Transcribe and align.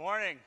Morning. 0.00 0.38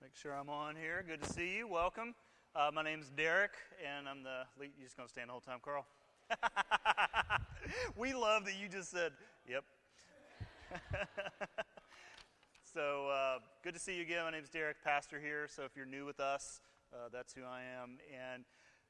Make 0.00 0.14
sure 0.14 0.32
I'm 0.32 0.48
on 0.48 0.76
here. 0.76 1.04
Good 1.04 1.20
to 1.24 1.28
see 1.28 1.56
you. 1.56 1.66
Welcome. 1.66 2.14
Uh, 2.54 2.70
my 2.72 2.84
name's 2.84 3.08
Derek, 3.16 3.50
and 3.84 4.08
I'm 4.08 4.22
the 4.22 4.44
lead. 4.60 4.70
You're 4.78 4.86
just 4.86 4.96
gonna 4.96 5.08
stand 5.08 5.26
the 5.28 5.32
whole 5.32 5.40
time, 5.40 5.58
Carl? 5.60 5.84
we 7.96 8.14
love 8.14 8.44
that 8.44 8.54
you 8.54 8.68
just 8.68 8.92
said, 8.92 9.10
"Yep." 9.48 9.64
so 12.72 13.08
uh, 13.08 13.38
good 13.64 13.74
to 13.74 13.80
see 13.80 13.96
you 13.96 14.02
again. 14.02 14.22
My 14.22 14.30
name's 14.30 14.48
Derek, 14.48 14.76
pastor 14.84 15.18
here. 15.18 15.48
So 15.48 15.64
if 15.64 15.72
you're 15.74 15.84
new 15.84 16.06
with 16.06 16.20
us, 16.20 16.60
uh, 16.94 17.08
that's 17.12 17.34
who 17.34 17.42
I 17.42 17.62
am. 17.82 17.98
And 18.32 18.44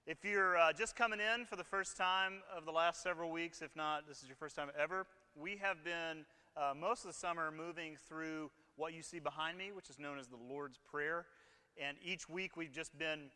if 0.07 0.27
you're 0.27 0.59
uh, 0.59 0.75
just 0.75 0.95
coming 0.95 1.21
in 1.21 1.47
for 1.47 1.57
the 1.57 1.65
first 1.65 1.97
time 1.97 2.43
of 2.55 2.67
the 2.67 2.73
last 2.73 3.03
several 3.03 3.31
weeks, 3.31 3.63
if 3.63 3.75
not, 3.75 4.07
this 4.07 4.23
is 4.23 4.29
your 4.29 4.37
first 4.37 4.57
time 4.57 4.69
ever, 4.79 5.07
we 5.41 5.57
have 5.57 5.83
been 5.83 6.27
uh, 6.57 6.75
most 6.79 7.05
of 7.05 7.09
the 7.09 7.17
summer 7.17 7.51
moving 7.51 7.97
through 8.09 8.51
what 8.77 8.93
you 8.93 9.03
see 9.03 9.19
behind 9.19 9.57
me, 9.57 9.71
which 9.73 9.89
is 9.89 9.99
known 9.99 10.19
as 10.19 10.29
the 10.29 10.37
Lord's 10.37 10.79
Prayer. 10.91 11.27
And 11.83 11.97
each 12.05 12.29
week 12.29 12.57
we've 12.57 12.73
just 12.73 12.97
been 12.99 13.31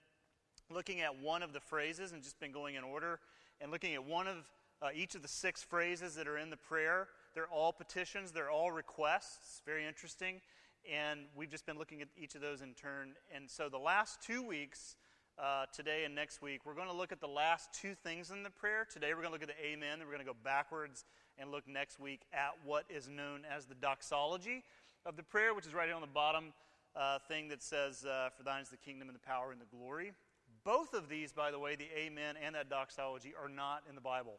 looking 0.70 1.00
at 1.00 1.18
one 1.18 1.42
of 1.42 1.52
the 1.52 1.60
phrases 1.60 2.12
and 2.12 2.22
just 2.22 2.38
been 2.40 2.52
going 2.52 2.74
in 2.74 2.84
order 2.84 3.20
and 3.60 3.70
looking 3.70 3.94
at 3.94 4.04
one 4.04 4.26
of 4.26 4.36
uh, 4.82 4.88
each 4.94 5.14
of 5.14 5.22
the 5.22 5.28
six 5.28 5.62
phrases 5.62 6.14
that 6.16 6.28
are 6.28 6.36
in 6.36 6.50
the 6.50 6.56
prayer. 6.56 7.08
They're 7.34 7.46
all 7.46 7.72
petitions, 7.72 8.32
they're 8.32 8.50
all 8.50 8.70
requests. 8.70 9.62
Very 9.64 9.86
interesting. 9.86 10.40
And 10.90 11.20
we've 11.34 11.50
just 11.50 11.66
been 11.66 11.78
looking 11.78 12.02
at 12.02 12.08
each 12.16 12.34
of 12.34 12.42
those 12.42 12.60
in 12.60 12.74
turn. 12.74 13.14
And 13.34 13.50
so 13.50 13.68
the 13.68 13.78
last 13.78 14.22
two 14.22 14.42
weeks, 14.42 14.96
uh, 15.38 15.66
today 15.74 16.04
and 16.04 16.14
next 16.14 16.40
week, 16.40 16.60
we're 16.64 16.74
going 16.74 16.88
to 16.88 16.94
look 16.94 17.12
at 17.12 17.20
the 17.20 17.26
last 17.26 17.70
two 17.72 17.94
things 17.94 18.30
in 18.30 18.42
the 18.42 18.50
prayer. 18.50 18.86
Today 18.90 19.08
we're 19.08 19.22
going 19.22 19.28
to 19.28 19.32
look 19.32 19.42
at 19.42 19.48
the 19.48 19.66
Amen, 19.66 19.98
then 19.98 20.06
we're 20.06 20.14
going 20.14 20.24
to 20.24 20.32
go 20.32 20.36
backwards 20.44 21.04
and 21.38 21.50
look 21.50 21.68
next 21.68 22.00
week 22.00 22.22
at 22.32 22.54
what 22.64 22.84
is 22.88 23.08
known 23.08 23.42
as 23.50 23.66
the 23.66 23.74
doxology 23.74 24.62
of 25.04 25.16
the 25.16 25.22
prayer, 25.22 25.54
which 25.54 25.66
is 25.66 25.74
right 25.74 25.86
here 25.86 25.94
on 25.94 26.00
the 26.00 26.06
bottom 26.06 26.52
uh, 26.94 27.18
thing 27.28 27.48
that 27.48 27.62
says, 27.62 28.04
uh, 28.04 28.30
For 28.36 28.42
thine 28.42 28.62
is 28.62 28.68
the 28.68 28.76
kingdom 28.76 29.08
and 29.08 29.14
the 29.14 29.26
power 29.26 29.52
and 29.52 29.60
the 29.60 29.76
glory. 29.76 30.12
Both 30.64 30.94
of 30.94 31.08
these, 31.08 31.32
by 31.32 31.50
the 31.50 31.58
way, 31.58 31.76
the 31.76 31.88
Amen 31.96 32.34
and 32.44 32.54
that 32.54 32.68
doxology, 32.68 33.32
are 33.40 33.48
not 33.48 33.82
in 33.88 33.94
the 33.94 34.00
Bible. 34.00 34.38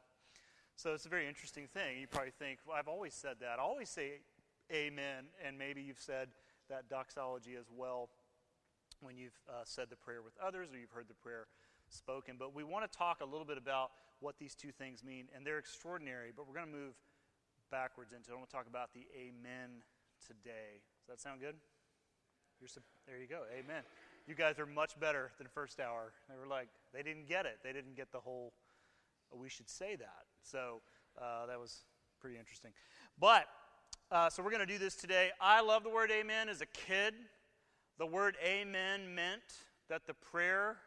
So 0.76 0.94
it's 0.94 1.06
a 1.06 1.09
very 1.09 1.28
interesting 1.28 1.67
thing. 1.67 2.00
You 2.00 2.08
probably 2.08 2.31
think, 2.38 2.59
well, 2.67 2.76
I've 2.78 2.88
always 2.88 3.14
said 3.14 3.38
that. 3.42 3.59
I 3.59 3.61
always 3.61 3.89
say 3.89 4.20
Amen, 4.72 5.26
and 5.45 5.58
maybe 5.58 5.82
you've 5.82 6.00
said 6.00 6.28
that 6.70 6.89
doxology 6.89 7.56
as 7.58 7.67
well 7.73 8.09
when 9.00 9.17
you've 9.17 9.39
uh, 9.48 9.61
said 9.64 9.89
the 9.89 9.95
prayer 9.95 10.22
with 10.22 10.34
others 10.44 10.70
or 10.73 10.78
you've 10.78 10.92
heard 10.92 11.08
the 11.08 11.14
prayer 11.14 11.48
spoken. 11.89 12.36
But 12.38 12.54
we 12.54 12.64
want 12.66 12.89
to 12.89 12.98
talk 12.98 13.22
a 13.22 13.26
little 13.26 13.45
bit 13.45 13.58
about 13.58 13.92
what 14.20 14.40
these 14.40 14.56
two 14.56 14.72
things 14.72 15.04
mean, 15.04 15.28
and 15.36 15.46
they're 15.46 15.60
extraordinary, 15.60 16.32
but 16.36 16.48
we're 16.48 16.56
going 16.56 16.68
to 16.68 16.78
move 16.78 16.96
backwards 17.70 18.14
into 18.14 18.32
it. 18.32 18.34
I 18.34 18.38
want 18.38 18.50
to 18.50 18.56
talk 18.56 18.68
about 18.68 18.94
the 18.94 19.06
Amen 19.16 19.84
today. 20.26 20.82
Does 21.06 21.18
that 21.18 21.22
sound 21.22 21.42
good? 21.42 21.56
there 23.06 23.20
you 23.22 23.28
go. 23.28 23.44
Amen 23.54 23.84
you 24.28 24.36
guys 24.36 24.60
are 24.60 24.66
much 24.66 25.00
better 25.00 25.32
than 25.38 25.48
first 25.48 25.80
hour. 25.80 26.12
They 26.30 26.36
were 26.38 26.48
like, 26.48 26.68
they 26.94 27.02
didn't 27.02 27.28
get 27.28 27.45
it. 27.45 27.60
They 27.64 27.72
didn't 27.72 27.95
get 27.95 28.12
the 28.12 28.20
whole, 28.20 28.52
oh, 29.34 29.38
we 29.38 29.48
should 29.48 29.70
say 29.70 29.95
that. 29.95 30.26
So 30.44 30.82
uh, 31.20 31.45
that 31.45 31.58
was 31.58 31.86
pretty 32.20 32.38
interesting. 32.38 32.72
But, 33.18 33.48
uh, 34.12 34.30
so 34.30 34.44
we're 34.44 34.52
going 34.52 34.68
to 34.68 34.72
do 34.72 34.78
this 34.78 34.95
today. 34.95 35.32
I 35.40 35.62
love 35.62 35.84
the 35.84 35.90
word 35.90 36.12
amen 36.12 36.50
as 36.50 36.60
a 36.60 36.66
kid. 36.66 37.14
The 37.98 38.06
word 38.06 38.36
amen 38.45 39.16
meant 39.16 39.42
that 39.90 40.06
the 40.06 40.14
prayer 40.14 40.78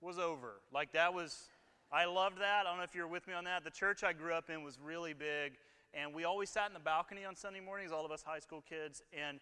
was 0.00 0.18
over. 0.18 0.60
Like 0.72 0.92
that 0.92 1.12
was, 1.12 1.48
I 1.90 2.04
loved 2.04 2.38
that. 2.40 2.66
I 2.66 2.68
don't 2.68 2.76
know 2.76 2.84
if 2.84 2.94
you're 2.94 3.08
with 3.08 3.26
me 3.26 3.32
on 3.32 3.44
that. 3.44 3.64
The 3.64 3.70
church 3.70 4.04
I 4.04 4.12
grew 4.12 4.34
up 4.34 4.50
in 4.50 4.62
was 4.62 4.78
really 4.78 5.14
big, 5.14 5.54
and 5.94 6.12
we 6.12 6.24
always 6.24 6.50
sat 6.50 6.66
in 6.66 6.74
the 6.74 6.80
balcony 6.80 7.24
on 7.24 7.34
Sunday 7.34 7.60
mornings, 7.60 7.92
all 7.92 8.04
of 8.04 8.12
us 8.12 8.22
high 8.22 8.40
school 8.40 8.62
kids, 8.68 9.02
and 9.10 9.40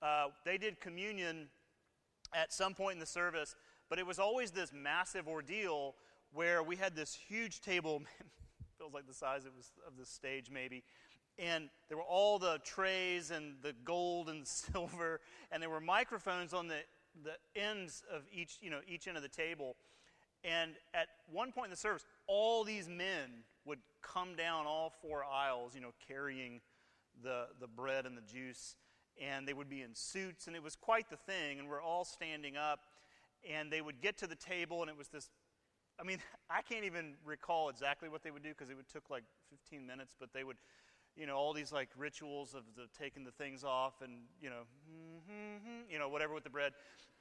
uh, 0.00 0.26
they 0.44 0.58
did 0.58 0.80
communion 0.80 1.48
at 2.32 2.52
some 2.52 2.72
point 2.72 2.92
in 2.94 3.00
the 3.00 3.06
service, 3.06 3.56
but 3.90 3.98
it 3.98 4.06
was 4.06 4.20
always 4.20 4.52
this 4.52 4.72
massive 4.72 5.26
ordeal 5.26 5.96
where 6.32 6.62
we 6.62 6.76
had 6.76 6.94
this 6.94 7.14
huge 7.14 7.60
table, 7.62 8.02
feels 8.78 8.94
like 8.94 9.08
the 9.08 9.14
size 9.14 9.44
of, 9.44 9.52
of 9.84 9.96
the 9.98 10.06
stage 10.06 10.50
maybe, 10.52 10.84
and 11.36 11.68
there 11.88 11.96
were 11.96 12.04
all 12.04 12.38
the 12.38 12.60
trays 12.64 13.32
and 13.32 13.56
the 13.60 13.72
gold 13.84 14.28
and 14.28 14.46
silver, 14.72 15.20
and 15.50 15.60
there 15.60 15.70
were 15.70 15.80
microphones 15.80 16.54
on 16.54 16.68
the, 16.68 16.78
the 17.24 17.34
ends 17.60 18.04
of 18.08 18.22
each, 18.32 18.58
you 18.60 18.70
know, 18.70 18.82
each 18.86 19.08
end 19.08 19.16
of 19.16 19.24
the 19.24 19.28
table. 19.28 19.74
And 20.44 20.72
at 20.94 21.08
one 21.30 21.52
point 21.52 21.66
in 21.66 21.70
the 21.70 21.76
service, 21.76 22.04
all 22.26 22.64
these 22.64 22.88
men 22.88 23.44
would 23.64 23.80
come 24.02 24.36
down 24.36 24.66
all 24.66 24.92
four 25.02 25.24
aisles, 25.24 25.74
you 25.74 25.80
know, 25.80 25.92
carrying 26.06 26.60
the, 27.22 27.46
the 27.60 27.66
bread 27.66 28.06
and 28.06 28.16
the 28.16 28.22
juice 28.22 28.76
and 29.20 29.46
they 29.46 29.52
would 29.52 29.68
be 29.68 29.82
in 29.82 29.94
suits, 29.94 30.46
and 30.46 30.54
it 30.54 30.62
was 30.62 30.76
quite 30.76 31.10
the 31.10 31.16
thing. 31.16 31.58
And 31.58 31.68
we're 31.68 31.82
all 31.82 32.04
standing 32.04 32.56
up, 32.56 32.80
and 33.48 33.70
they 33.70 33.80
would 33.80 34.00
get 34.00 34.18
to 34.18 34.26
the 34.26 34.36
table, 34.36 34.82
and 34.82 34.90
it 34.90 34.96
was 34.96 35.08
this. 35.08 35.30
I 36.00 36.04
mean, 36.04 36.18
I 36.50 36.62
can't 36.62 36.84
even 36.84 37.14
recall 37.24 37.68
exactly 37.68 38.08
what 38.08 38.22
they 38.22 38.30
would 38.30 38.42
do 38.42 38.50
because 38.50 38.70
it 38.70 38.76
would 38.76 38.88
took 38.88 39.10
like 39.10 39.24
15 39.50 39.86
minutes, 39.86 40.14
but 40.18 40.32
they 40.32 40.44
would, 40.44 40.56
you 41.16 41.26
know, 41.26 41.36
all 41.36 41.52
these 41.52 41.72
like 41.72 41.88
rituals 41.96 42.54
of 42.54 42.62
the 42.76 42.86
taking 42.98 43.24
the 43.24 43.32
things 43.32 43.64
off, 43.64 44.02
and 44.02 44.12
you 44.40 44.50
know, 44.50 44.62
mm-hmm, 44.90 45.90
you 45.90 45.98
know, 45.98 46.08
whatever 46.08 46.34
with 46.34 46.44
the 46.44 46.50
bread, 46.50 46.72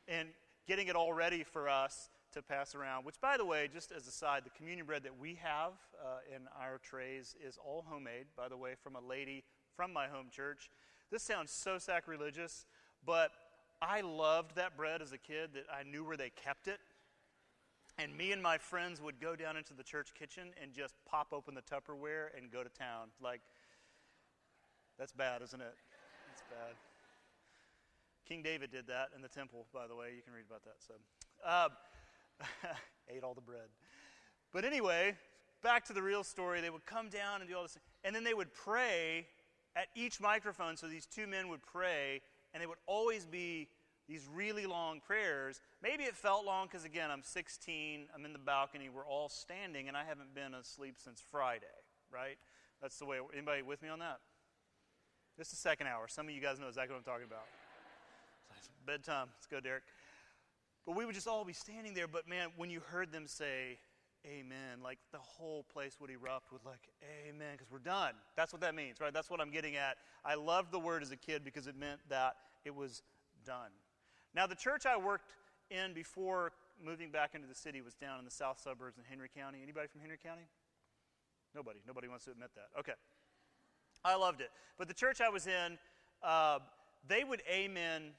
and 0.08 0.30
getting 0.68 0.88
it 0.88 0.96
all 0.96 1.14
ready 1.14 1.44
for 1.44 1.70
us 1.70 2.10
to 2.34 2.42
pass 2.42 2.76
around. 2.76 3.06
Which, 3.06 3.20
by 3.22 3.38
the 3.38 3.46
way, 3.46 3.70
just 3.72 3.92
as 3.92 4.08
a 4.08 4.12
side, 4.12 4.44
the 4.46 4.50
communion 4.52 4.86
bread 4.86 5.04
that 5.04 5.18
we 5.18 5.36
have 5.42 5.74
uh, 6.02 6.36
in 6.36 6.44
our 6.60 6.78
trays 6.78 7.36
is 7.46 7.58
all 7.64 7.86
homemade, 7.88 8.28
by 8.36 8.50
the 8.50 8.58
way, 8.58 8.76
from 8.82 8.96
a 8.96 9.02
lady 9.02 9.44
from 9.76 9.94
my 9.94 10.08
home 10.08 10.28
church. 10.32 10.70
This 11.12 11.24
sounds 11.24 11.52
so 11.52 11.78
sacrilegious, 11.78 12.66
but 13.06 13.32
I 13.82 14.02
loved 14.02 14.56
that 14.56 14.76
bread 14.76 15.02
as 15.02 15.12
a 15.12 15.18
kid 15.18 15.52
that 15.54 15.66
I 15.72 15.84
knew 15.84 16.04
where 16.04 16.18
they 16.18 16.32
kept 16.32 16.68
it. 16.68 16.80
And 18.00 18.16
me 18.16 18.32
and 18.32 18.44
my 18.44 18.58
friends 18.58 19.02
would 19.02 19.20
go 19.20 19.36
down 19.36 19.58
into 19.58 19.74
the 19.74 19.84
church 19.84 20.10
kitchen 20.14 20.50
and 20.62 20.74
just 20.74 20.94
pop 21.10 21.28
open 21.32 21.56
the 21.56 21.62
Tupperware 21.62 22.28
and 22.38 22.52
go 22.52 22.64
to 22.64 22.70
town. 22.70 23.10
Like, 23.22 23.42
that's 25.00 25.14
bad, 25.14 25.42
isn't 25.42 25.62
it? 25.62 25.76
That's 26.28 26.44
bad. 26.50 26.76
King 28.28 28.44
David 28.44 28.72
did 28.72 28.88
that 28.88 29.10
in 29.16 29.22
the 29.22 29.28
temple, 29.30 29.66
by 29.74 29.88
the 29.88 29.96
way. 29.96 30.08
You 30.16 30.22
can 30.22 30.34
read 30.34 30.46
about 30.48 30.64
that. 30.66 30.76
So, 30.86 30.94
uh, 31.46 31.70
ate 33.10 33.24
all 33.24 33.34
the 33.34 33.42
bread. 33.42 33.70
But 34.54 34.66
anyway, 34.66 35.16
back 35.62 35.86
to 35.86 35.94
the 35.94 36.02
real 36.02 36.24
story. 36.24 36.62
They 36.62 36.70
would 36.70 36.86
come 36.86 37.10
down 37.10 37.42
and 37.42 37.50
do 37.50 37.56
all 37.56 37.64
this, 37.64 37.78
and 38.04 38.16
then 38.16 38.24
they 38.24 38.34
would 38.34 38.54
pray 38.54 39.28
at 39.76 39.88
each 39.96 40.20
microphone, 40.20 40.76
so 40.78 40.88
these 40.88 41.06
two 41.06 41.28
men 41.28 41.50
would 41.50 41.62
pray, 41.62 42.22
and 42.54 42.62
they 42.62 42.68
would 42.68 42.80
always 42.88 43.26
be 43.26 43.68
these 44.08 44.28
really 44.34 44.66
long 44.66 45.00
prayers. 45.00 45.62
Maybe 45.84 46.04
it 46.04 46.16
felt 46.16 46.46
long 46.46 46.68
because, 46.68 46.86
again, 46.86 47.12
I'm 47.12 47.22
16, 47.24 48.08
I'm 48.16 48.26
in 48.26 48.34
the 48.34 48.40
balcony, 48.40 48.90
we're 48.90 49.06
all 49.06 49.30
standing, 49.30 49.88
and 49.88 49.98
I 49.98 50.04
haven't 50.06 50.34
been 50.34 50.54
asleep 50.54 50.96
since 50.98 51.22
Friday, 51.30 51.66
right? 52.12 52.38
That's 52.82 52.98
the 52.98 53.06
way. 53.06 53.20
Anybody 53.34 53.62
with 53.62 53.82
me 53.82 53.90
on 53.90 54.00
that? 54.00 54.20
Is 55.40 55.50
the 55.50 55.56
second 55.56 55.86
hour. 55.86 56.08
Some 56.08 56.28
of 56.28 56.34
you 56.34 56.42
guys 56.42 56.60
know 56.60 56.68
exactly 56.68 56.94
what 56.94 57.00
I'm 57.06 57.14
talking 57.14 57.28
about. 57.28 57.46
It's 58.58 58.70
bedtime. 58.88 59.28
Let's 59.38 59.46
go, 59.46 59.60
Derek. 59.60 59.84
But 60.88 60.96
we 60.96 61.06
would 61.06 61.14
just 61.14 61.28
all 61.28 61.44
be 61.44 61.54
standing 61.54 61.94
there. 61.94 62.08
But 62.08 62.28
man, 62.28 62.48
when 62.56 62.70
you 62.70 62.80
heard 62.80 63.12
them 63.12 63.28
say, 63.28 63.78
amen. 64.26 64.80
Like 64.84 64.98
the 65.12 65.20
whole 65.20 65.64
place 65.72 65.98
would 66.00 66.10
erupt 66.10 66.52
with 66.52 66.66
like 66.66 66.90
amen 67.28 67.54
because 67.54 67.72
we're 67.72 67.80
done. 67.80 68.14
That's 68.36 68.52
what 68.52 68.62
that 68.62 68.74
means, 68.74 69.00
right? 69.00 69.14
That's 69.14 69.30
what 69.30 69.42
I'm 69.42 69.52
getting 69.52 69.76
at. 69.76 69.98
I 70.26 70.36
loved 70.36 70.72
the 70.72 70.80
word 70.80 71.04
as 71.04 71.12
a 71.12 71.18
kid 71.18 71.44
because 71.44 71.68
it 71.68 71.78
meant 71.78 72.00
that 72.10 72.36
it 72.66 72.74
was 72.74 73.04
done. 73.46 73.72
Now 74.34 74.48
the 74.48 74.56
church 74.56 74.86
I 74.86 74.98
worked 74.98 75.34
in 75.70 75.94
before 75.94 76.54
moving 76.84 77.12
back 77.12 77.32
into 77.36 77.48
the 77.48 77.56
city 77.56 77.82
was 77.82 77.94
down 77.96 78.20
in 78.20 78.26
the 78.26 78.32
south 78.32 78.60
suburbs 78.60 78.98
in 78.98 79.04
Henry 79.10 79.30
County. 79.36 79.60
Anybody 79.62 79.88
from 79.88 80.02
Henry 80.02 80.18
County? 80.22 80.48
Nobody. 81.56 81.80
Nobody 81.86 82.08
wants 82.08 82.26
to 82.26 82.32
admit 82.32 82.50
that. 82.56 82.80
Okay. 82.80 82.94
I 84.06 84.16
loved 84.16 84.42
it. 84.42 84.52
But 84.78 84.88
the 84.88 84.94
church 84.94 85.22
I 85.22 85.30
was 85.30 85.48
in, 85.48 85.78
uh, 86.24 86.60
they 87.08 87.24
would 87.24 87.42
amen 87.52 88.12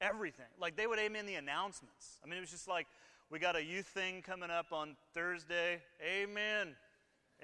everything. 0.00 0.46
Like 0.60 0.76
they 0.76 0.86
would 0.86 0.98
amen 0.98 1.26
the 1.26 1.34
announcements. 1.34 2.18
I 2.24 2.28
mean, 2.28 2.38
it 2.38 2.40
was 2.40 2.50
just 2.50 2.68
like 2.68 2.86
we 3.30 3.38
got 3.38 3.56
a 3.56 3.62
youth 3.62 3.86
thing 3.86 4.22
coming 4.22 4.50
up 4.50 4.72
on 4.72 4.96
Thursday. 5.14 5.80
Amen. 6.04 6.74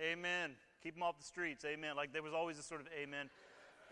Amen. 0.00 0.52
Keep 0.82 0.94
them 0.94 1.02
off 1.02 1.16
the 1.18 1.24
streets. 1.24 1.64
Amen. 1.64 1.96
Like 1.96 2.12
there 2.12 2.22
was 2.22 2.32
always 2.34 2.58
a 2.58 2.62
sort 2.62 2.80
of 2.80 2.88
amen. 3.00 3.30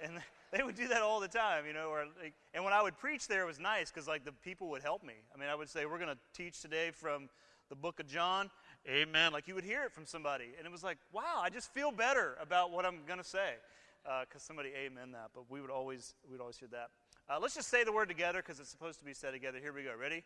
And 0.03 0.15
they 0.53 0.63
would 0.63 0.75
do 0.75 0.89
that 0.89 1.03
all 1.03 1.21
the 1.21 1.29
time, 1.29 1.67
you 1.67 1.73
know. 1.73 1.89
Or 1.89 2.07
like, 2.21 2.35
and 2.53 2.65
when 2.65 2.73
I 2.73 2.83
would 2.83 2.99
preach 2.99 3.29
there, 3.29 3.43
it 3.43 3.47
was 3.47 3.61
nice 3.61 3.91
because 3.91 4.09
like 4.09 4.25
the 4.25 4.33
people 4.33 4.69
would 4.71 4.83
help 4.83 5.03
me. 5.03 5.15
I 5.35 5.39
mean, 5.39 5.49
I 5.49 5.55
would 5.55 5.69
say, 5.69 5.87
"We're 5.87 5.99
going 5.99 6.15
to 6.15 6.19
teach 6.35 6.61
today 6.61 6.91
from 6.91 7.29
the 7.69 7.77
book 7.77 8.01
of 8.01 8.07
John." 8.07 8.51
Amen. 8.89 9.33
Like 9.33 9.49
you 9.49 9.55
would 9.55 9.65
hear 9.65 9.85
it 9.85 9.93
from 9.93 10.05
somebody, 10.05 10.51
and 10.59 10.67
it 10.67 10.73
was 10.73 10.83
like, 10.83 10.99
"Wow, 11.13 11.41
I 11.43 11.49
just 11.49 11.73
feel 11.73 11.91
better 11.91 12.37
about 12.41 12.71
what 12.71 12.85
I'm 12.85 13.01
going 13.07 13.19
to 13.19 13.25
say," 13.25 13.55
because 14.03 14.43
uh, 14.43 14.47
somebody 14.47 14.71
amen 14.77 15.13
that. 15.13 15.31
But 15.35 15.51
we 15.51 15.61
would 15.61 15.71
always 15.71 16.15
we 16.27 16.33
would 16.33 16.41
always 16.41 16.59
hear 16.59 16.69
that. 16.73 16.91
Uh, 17.29 17.39
let's 17.41 17.55
just 17.55 17.71
say 17.71 17.85
the 17.85 17.93
word 17.93 18.09
together 18.09 18.43
because 18.43 18.61
it's 18.61 18.69
supposed 18.69 18.99
to 18.99 19.05
be 19.05 19.15
said 19.15 19.33
together. 19.33 19.59
Here 19.59 19.73
we 19.73 19.83
go. 19.83 19.93
Ready? 19.99 20.23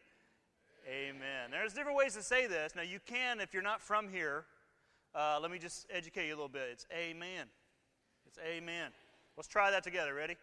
Amen. 0.89 1.51
There's 1.51 1.73
different 1.73 1.97
ways 1.97 2.15
to 2.15 2.23
say 2.23 2.49
this. 2.49 2.75
Now, 2.75 2.83
you 2.83 2.99
can, 3.07 3.41
if 3.41 3.55
you're 3.55 3.63
not 3.63 3.81
from 3.81 4.09
here, 4.09 4.47
uh, 5.15 5.39
let 5.41 5.53
me 5.53 5.59
just 5.59 5.87
educate 5.91 6.27
you 6.27 6.35
a 6.35 6.37
little 6.37 6.49
bit. 6.49 6.69
It's 6.73 6.87
amen. 6.93 7.47
It's 8.27 8.39
amen. 8.39 8.91
Let's 9.37 9.49
try 9.49 9.71
that 9.71 9.85
together. 9.85 10.13
Ready? 10.13 10.37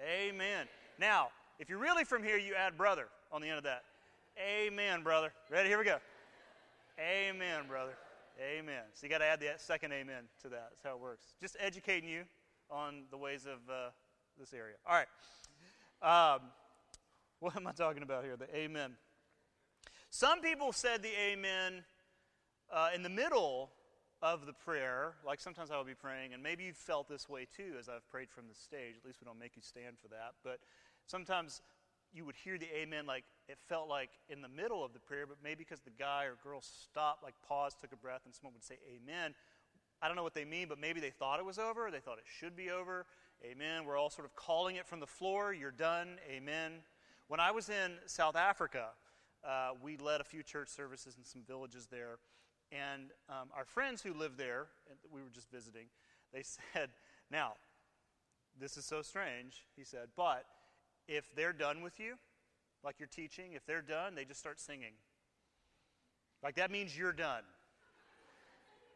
Amen. 0.00 0.66
Now, 1.00 1.28
if 1.58 1.68
you're 1.68 1.78
really 1.78 2.04
from 2.04 2.22
here, 2.22 2.38
you 2.38 2.54
add 2.54 2.76
brother 2.76 3.08
on 3.32 3.42
the 3.42 3.48
end 3.48 3.58
of 3.58 3.64
that. 3.64 3.82
Amen, 4.38 5.02
brother. 5.02 5.32
Ready? 5.50 5.68
Here 5.68 5.78
we 5.78 5.84
go. 5.84 5.98
Amen, 7.00 7.62
brother. 7.66 7.94
Amen. 8.40 8.82
So 8.94 9.06
you 9.06 9.10
got 9.10 9.18
to 9.18 9.26
add 9.26 9.40
the 9.40 9.48
second 9.56 9.92
amen 9.92 10.24
to 10.42 10.48
that. 10.50 10.68
That's 10.70 10.84
how 10.84 10.94
it 10.94 11.00
works. 11.00 11.34
Just 11.40 11.56
educating 11.58 12.08
you 12.08 12.22
on 12.70 13.06
the 13.10 13.16
ways 13.16 13.46
of 13.46 13.58
uh, 13.68 13.90
this 14.38 14.54
area. 14.54 14.76
All 14.86 14.94
right. 14.94 15.08
Um, 16.02 16.40
what 17.40 17.54
am 17.56 17.66
I 17.66 17.72
talking 17.72 18.02
about 18.02 18.24
here? 18.24 18.36
The 18.36 18.48
amen. 18.56 18.92
Some 20.08 20.40
people 20.40 20.72
said 20.72 21.02
the 21.02 21.12
amen 21.20 21.84
uh, 22.72 22.88
in 22.94 23.02
the 23.02 23.10
middle 23.10 23.70
of 24.22 24.46
the 24.46 24.54
prayer, 24.54 25.12
like 25.26 25.40
sometimes 25.40 25.70
I 25.70 25.76
will 25.76 25.84
be 25.84 25.94
praying, 25.94 26.32
and 26.32 26.42
maybe 26.42 26.64
you've 26.64 26.76
felt 26.76 27.08
this 27.08 27.28
way 27.28 27.46
too 27.54 27.74
as 27.78 27.88
I've 27.88 28.08
prayed 28.10 28.30
from 28.30 28.48
the 28.48 28.54
stage. 28.54 28.96
At 28.98 29.04
least 29.04 29.18
we 29.20 29.26
don't 29.26 29.38
make 29.38 29.56
you 29.56 29.62
stand 29.62 29.98
for 29.98 30.08
that. 30.08 30.32
But 30.42 30.60
sometimes 31.06 31.60
you 32.14 32.24
would 32.24 32.34
hear 32.34 32.56
the 32.56 32.68
amen 32.74 33.04
like 33.06 33.24
it 33.46 33.58
felt 33.68 33.88
like 33.88 34.10
in 34.30 34.40
the 34.40 34.48
middle 34.48 34.82
of 34.82 34.94
the 34.94 35.00
prayer, 35.00 35.26
but 35.26 35.36
maybe 35.44 35.64
because 35.64 35.80
the 35.80 35.90
guy 35.90 36.24
or 36.24 36.36
girl 36.42 36.62
stopped, 36.62 37.22
like 37.22 37.34
paused, 37.46 37.78
took 37.78 37.92
a 37.92 37.96
breath, 37.96 38.22
and 38.24 38.34
someone 38.34 38.54
would 38.54 38.64
say 38.64 38.78
amen. 38.88 39.34
I 40.00 40.06
don't 40.06 40.16
know 40.16 40.22
what 40.22 40.34
they 40.34 40.46
mean, 40.46 40.66
but 40.66 40.80
maybe 40.80 41.00
they 41.00 41.10
thought 41.10 41.40
it 41.40 41.44
was 41.44 41.58
over. 41.58 41.90
They 41.90 42.00
thought 42.00 42.16
it 42.16 42.24
should 42.38 42.56
be 42.56 42.70
over. 42.70 43.04
Amen. 43.44 43.86
We're 43.86 43.96
all 43.96 44.10
sort 44.10 44.26
of 44.26 44.36
calling 44.36 44.76
it 44.76 44.86
from 44.86 45.00
the 45.00 45.06
floor. 45.06 45.54
You're 45.54 45.70
done. 45.70 46.18
Amen. 46.30 46.72
When 47.28 47.40
I 47.40 47.50
was 47.52 47.70
in 47.70 47.92
South 48.06 48.36
Africa, 48.36 48.88
uh, 49.42 49.70
we 49.82 49.96
led 49.96 50.20
a 50.20 50.24
few 50.24 50.42
church 50.42 50.68
services 50.68 51.16
in 51.16 51.24
some 51.24 51.42
villages 51.46 51.88
there. 51.90 52.18
And 52.70 53.10
um, 53.30 53.48
our 53.56 53.64
friends 53.64 54.02
who 54.02 54.12
lived 54.12 54.36
there, 54.36 54.66
we 55.10 55.22
were 55.22 55.30
just 55.32 55.50
visiting, 55.50 55.86
they 56.34 56.42
said, 56.72 56.90
Now, 57.30 57.54
this 58.58 58.76
is 58.76 58.84
so 58.84 59.00
strange, 59.00 59.64
he 59.74 59.84
said, 59.84 60.08
but 60.16 60.44
if 61.08 61.34
they're 61.34 61.54
done 61.54 61.82
with 61.82 61.98
you, 61.98 62.14
like 62.84 62.96
you're 62.98 63.08
teaching, 63.08 63.52
if 63.54 63.64
they're 63.64 63.82
done, 63.82 64.14
they 64.14 64.24
just 64.24 64.40
start 64.40 64.60
singing. 64.60 64.92
Like 66.42 66.56
that 66.56 66.70
means 66.70 66.96
you're 66.96 67.12
done. 67.12 67.42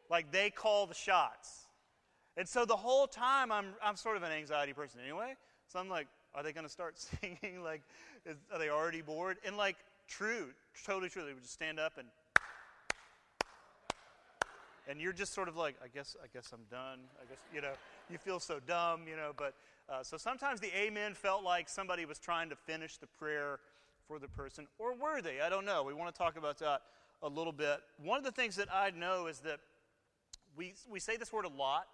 Like 0.09 0.31
they 0.31 0.51
call 0.51 0.85
the 0.85 0.93
shots. 0.93 1.64
And 2.37 2.47
so 2.47 2.65
the 2.65 2.75
whole 2.75 3.07
time 3.07 3.51
I'm, 3.51 3.67
I'm 3.83 3.95
sort 3.95 4.17
of 4.17 4.23
an 4.23 4.31
anxiety 4.31 4.73
person 4.73 4.99
anyway. 5.01 5.35
So 5.67 5.79
I'm 5.79 5.89
like, 5.89 6.07
are 6.33 6.43
they 6.43 6.51
going 6.51 6.65
to 6.65 6.71
start 6.71 6.99
singing? 7.21 7.63
like, 7.63 7.81
is, 8.25 8.35
are 8.51 8.59
they 8.59 8.69
already 8.69 9.01
bored? 9.01 9.37
And 9.45 9.57
like, 9.57 9.77
true, 10.07 10.49
totally 10.85 11.09
true. 11.09 11.23
They 11.25 11.33
would 11.33 11.43
just 11.43 11.53
stand 11.53 11.79
up 11.79 11.93
and 11.97 12.07
and 14.87 15.01
you're 15.01 15.13
just 15.13 15.33
sort 15.33 15.47
of 15.47 15.57
like, 15.57 15.75
I 15.83 15.87
guess, 15.87 16.15
I 16.23 16.27
guess 16.31 16.51
I'm 16.53 16.63
done. 16.69 16.99
I 17.19 17.25
guess, 17.27 17.39
you 17.53 17.61
know, 17.61 17.73
you 18.09 18.17
feel 18.17 18.39
so 18.39 18.59
dumb, 18.67 19.01
you 19.09 19.15
know. 19.15 19.31
But 19.35 19.55
uh, 19.89 20.03
so 20.03 20.17
sometimes 20.17 20.59
the 20.59 20.75
amen 20.77 21.13
felt 21.13 21.43
like 21.43 21.69
somebody 21.69 22.05
was 22.05 22.19
trying 22.19 22.49
to 22.49 22.55
finish 22.55 22.97
the 22.97 23.07
prayer 23.07 23.59
for 24.07 24.19
the 24.19 24.27
person, 24.27 24.67
or 24.77 24.93
were 24.93 25.21
they? 25.21 25.41
I 25.41 25.49
don't 25.49 25.65
know. 25.65 25.83
We 25.83 25.93
want 25.93 26.13
to 26.13 26.17
talk 26.17 26.37
about 26.37 26.59
that 26.59 26.81
a 27.23 27.27
little 27.27 27.51
bit. 27.51 27.79
One 28.03 28.19
of 28.19 28.23
the 28.23 28.31
things 28.31 28.55
that 28.57 28.67
I 28.71 28.91
know 28.91 29.25
is 29.27 29.39
that 29.39 29.59
we 30.55 30.73
we 30.89 30.99
say 30.99 31.17
this 31.17 31.33
word 31.33 31.45
a 31.45 31.49
lot, 31.49 31.87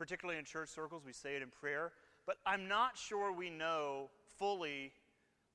particularly 0.00 0.38
in 0.38 0.46
church 0.46 0.70
circles. 0.70 1.02
We 1.04 1.12
say 1.12 1.36
it 1.36 1.42
in 1.42 1.50
prayer, 1.50 1.92
but 2.26 2.36
I'm 2.46 2.66
not 2.66 2.96
sure 2.96 3.30
we 3.30 3.50
know 3.50 4.08
fully 4.38 4.92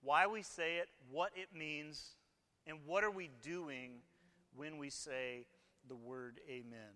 why 0.03 0.27
we 0.27 0.43
say 0.43 0.75
it, 0.75 0.87
what 1.09 1.31
it 1.35 1.47
means, 1.57 2.11
and 2.67 2.77
what 2.85 3.03
are 3.03 3.09
we 3.09 3.31
doing 3.41 3.93
when 4.55 4.77
we 4.77 4.91
say 4.91 5.47
the 5.87 5.95
word 5.95 6.39
amen. 6.47 6.93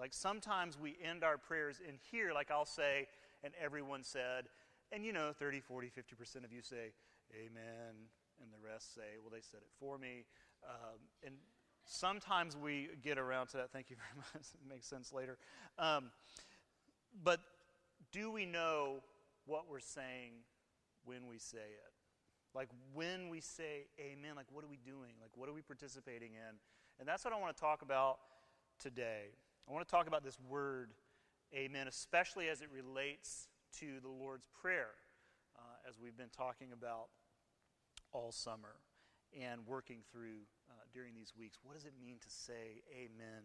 Like 0.00 0.14
sometimes 0.14 0.78
we 0.80 0.96
end 1.04 1.22
our 1.22 1.36
prayers 1.36 1.82
in 1.86 1.96
here, 2.10 2.32
like 2.32 2.50
I'll 2.50 2.64
say, 2.64 3.08
and 3.44 3.52
everyone 3.62 4.02
said, 4.02 4.46
and 4.90 5.04
you 5.04 5.12
know, 5.12 5.32
30, 5.38 5.60
40, 5.60 5.88
50% 5.88 6.44
of 6.44 6.52
you 6.52 6.62
say, 6.62 6.92
amen, 7.34 7.94
and 8.40 8.50
the 8.50 8.66
rest 8.66 8.94
say, 8.94 9.18
well, 9.20 9.30
they 9.30 9.42
said 9.42 9.60
it 9.60 9.70
for 9.78 9.98
me. 9.98 10.24
Um, 10.64 10.98
and 11.22 11.34
sometimes 11.84 12.56
we 12.56 12.88
get 13.02 13.18
around 13.18 13.48
to 13.48 13.58
that. 13.58 13.70
Thank 13.70 13.90
you 13.90 13.96
very 13.96 14.24
much. 14.34 14.46
it 14.54 14.66
makes 14.66 14.86
sense 14.86 15.12
later. 15.12 15.36
Um, 15.78 16.10
but 17.22 17.40
do 18.12 18.30
we 18.30 18.46
know 18.46 19.02
what 19.46 19.64
we're 19.68 19.80
saying 19.80 20.32
when 21.04 21.26
we 21.28 21.38
say 21.38 21.58
it? 21.58 21.92
Like 22.54 22.68
when 22.94 23.28
we 23.28 23.40
say 23.40 23.86
amen, 24.00 24.34
like 24.36 24.46
what 24.50 24.64
are 24.64 24.68
we 24.68 24.78
doing? 24.78 25.12
Like 25.20 25.30
what 25.34 25.48
are 25.48 25.52
we 25.52 25.62
participating 25.62 26.32
in? 26.32 26.56
And 26.98 27.06
that's 27.06 27.24
what 27.24 27.34
I 27.34 27.38
want 27.38 27.54
to 27.54 27.60
talk 27.60 27.82
about 27.82 28.18
today. 28.78 29.34
I 29.68 29.72
want 29.72 29.86
to 29.86 29.90
talk 29.90 30.06
about 30.06 30.24
this 30.24 30.38
word, 30.48 30.92
amen, 31.54 31.88
especially 31.88 32.48
as 32.48 32.62
it 32.62 32.68
relates 32.72 33.48
to 33.80 34.00
the 34.00 34.08
Lord's 34.08 34.46
Prayer, 34.62 34.90
uh, 35.56 35.88
as 35.88 35.96
we've 36.02 36.16
been 36.16 36.30
talking 36.34 36.68
about 36.72 37.08
all 38.12 38.32
summer 38.32 38.76
and 39.38 39.60
working 39.66 39.98
through 40.10 40.46
uh, 40.70 40.74
during 40.94 41.14
these 41.14 41.34
weeks. 41.38 41.58
What 41.62 41.74
does 41.74 41.84
it 41.84 41.92
mean 42.00 42.16
to 42.22 42.30
say 42.30 42.80
amen 42.90 43.42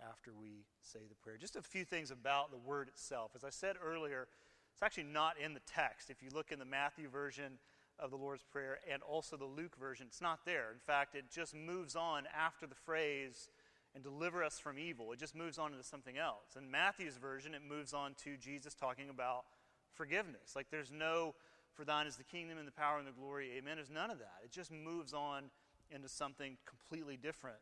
after 0.00 0.32
we 0.32 0.64
say 0.82 1.00
the 1.08 1.14
prayer? 1.14 1.36
Just 1.36 1.56
a 1.56 1.62
few 1.62 1.84
things 1.84 2.10
about 2.10 2.50
the 2.50 2.58
word 2.58 2.88
itself. 2.88 3.32
As 3.34 3.44
I 3.44 3.50
said 3.50 3.76
earlier, 3.84 4.28
it's 4.72 4.82
actually 4.82 5.04
not 5.04 5.34
in 5.38 5.54
the 5.54 5.60
text. 5.66 6.10
If 6.10 6.22
you 6.22 6.30
look 6.32 6.52
in 6.52 6.58
the 6.58 6.64
Matthew 6.64 7.08
version, 7.08 7.58
of 8.00 8.10
the 8.10 8.16
Lord's 8.16 8.42
Prayer 8.42 8.80
and 8.92 9.04
also 9.04 9.36
the 9.36 9.44
Luke 9.44 9.76
version. 9.78 10.06
It's 10.08 10.20
not 10.20 10.40
there. 10.44 10.72
In 10.72 10.80
fact, 10.80 11.14
it 11.14 11.26
just 11.32 11.54
moves 11.54 11.94
on 11.94 12.24
after 12.36 12.66
the 12.66 12.74
phrase, 12.74 13.48
and 13.94 14.02
deliver 14.02 14.42
us 14.42 14.58
from 14.58 14.78
evil. 14.78 15.12
It 15.12 15.20
just 15.20 15.36
moves 15.36 15.58
on 15.58 15.72
into 15.72 15.84
something 15.84 16.18
else. 16.18 16.56
In 16.58 16.70
Matthew's 16.70 17.16
version, 17.16 17.54
it 17.54 17.62
moves 17.66 17.94
on 17.94 18.14
to 18.24 18.36
Jesus 18.36 18.74
talking 18.74 19.08
about 19.08 19.44
forgiveness. 19.94 20.56
Like 20.56 20.66
there's 20.70 20.90
no, 20.90 21.34
for 21.74 21.84
thine 21.84 22.06
is 22.06 22.16
the 22.16 22.24
kingdom 22.24 22.58
and 22.58 22.66
the 22.66 22.72
power 22.72 22.98
and 22.98 23.06
the 23.06 23.12
glory, 23.12 23.52
amen. 23.56 23.76
There's 23.76 23.90
none 23.90 24.10
of 24.10 24.18
that. 24.18 24.40
It 24.44 24.50
just 24.50 24.72
moves 24.72 25.12
on 25.12 25.44
into 25.90 26.08
something 26.08 26.56
completely 26.66 27.16
different. 27.16 27.58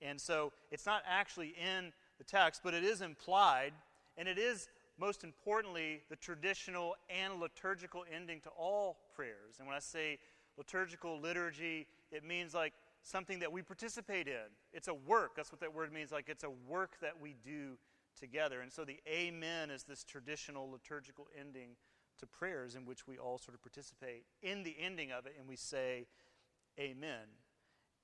And 0.00 0.20
so 0.20 0.52
it's 0.70 0.86
not 0.86 1.02
actually 1.08 1.54
in 1.58 1.92
the 2.18 2.24
text, 2.24 2.62
but 2.64 2.74
it 2.74 2.84
is 2.84 3.00
implied, 3.00 3.72
and 4.16 4.28
it 4.28 4.38
is 4.38 4.68
most 4.98 5.22
importantly, 5.22 6.02
the 6.10 6.16
traditional 6.16 6.96
and 7.08 7.40
liturgical 7.40 8.04
ending 8.12 8.40
to 8.40 8.48
all 8.50 8.98
prayers. 9.14 9.56
And 9.58 9.66
when 9.66 9.76
I 9.76 9.80
say 9.80 10.18
liturgical 10.56 11.20
liturgy, 11.20 11.86
it 12.10 12.24
means 12.24 12.52
like 12.52 12.72
something 13.02 13.38
that 13.38 13.52
we 13.52 13.62
participate 13.62 14.26
in. 14.26 14.50
It's 14.72 14.88
a 14.88 14.94
work. 14.94 15.36
That's 15.36 15.52
what 15.52 15.60
that 15.60 15.72
word 15.72 15.92
means. 15.92 16.10
Like 16.10 16.28
it's 16.28 16.42
a 16.42 16.50
work 16.68 16.96
that 17.00 17.20
we 17.20 17.36
do 17.44 17.78
together. 18.18 18.60
And 18.60 18.72
so 18.72 18.84
the 18.84 18.98
Amen 19.08 19.70
is 19.70 19.84
this 19.84 20.02
traditional 20.02 20.68
liturgical 20.68 21.28
ending 21.38 21.70
to 22.18 22.26
prayers 22.26 22.74
in 22.74 22.84
which 22.84 23.06
we 23.06 23.16
all 23.16 23.38
sort 23.38 23.54
of 23.54 23.62
participate 23.62 24.24
in 24.42 24.64
the 24.64 24.74
ending 24.80 25.12
of 25.12 25.26
it 25.26 25.36
and 25.38 25.48
we 25.48 25.54
say 25.56 26.06
Amen. 26.78 27.26